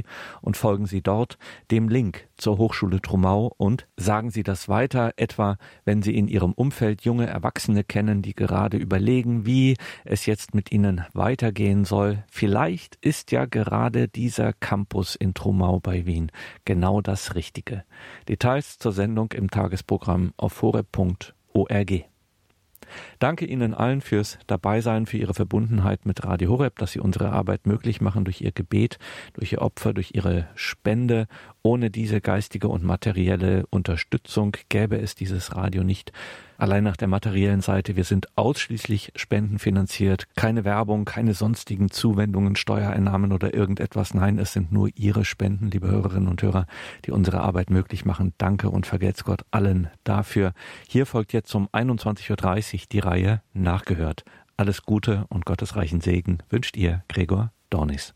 [0.40, 1.38] und folgen Sie dort
[1.70, 6.52] dem Link zur Hochschule Trumau und sagen Sie das weiter, etwa wenn Sie in Ihrem
[6.52, 12.24] Umfeld junge Erwachsene kennen, die gerade überlegen, wie es jetzt mit ihnen weitergehen soll.
[12.30, 16.30] Vielleicht ist ja gerade dieser Campus in Trumau bei Wien
[16.64, 17.84] genau das Richtige.
[18.28, 22.04] Details zur Sendung im Tagesprogramm auf horeb.org.
[23.20, 27.66] Danke Ihnen allen fürs Dabeisein, für Ihre Verbundenheit mit Radio Horeb, dass Sie unsere Arbeit
[27.66, 28.98] möglich machen durch Ihr Gebet,
[29.34, 31.26] durch Ihr Opfer, durch Ihre Spende.
[31.60, 36.12] Ohne diese geistige und materielle Unterstützung gäbe es dieses Radio nicht.
[36.60, 43.32] Allein nach der materiellen Seite, wir sind ausschließlich spendenfinanziert, keine Werbung, keine sonstigen Zuwendungen, Steuereinnahmen
[43.32, 44.12] oder irgendetwas.
[44.12, 46.66] Nein, es sind nur Ihre Spenden, liebe Hörerinnen und Hörer,
[47.06, 48.34] die unsere Arbeit möglich machen.
[48.36, 50.52] Danke und vergelt's Gott allen dafür.
[50.86, 54.24] Hier folgt jetzt um 21.30 Uhr die Reihe Nachgehört.
[54.56, 58.14] Alles Gute und Gottes reichen Segen wünscht ihr Gregor Dornis.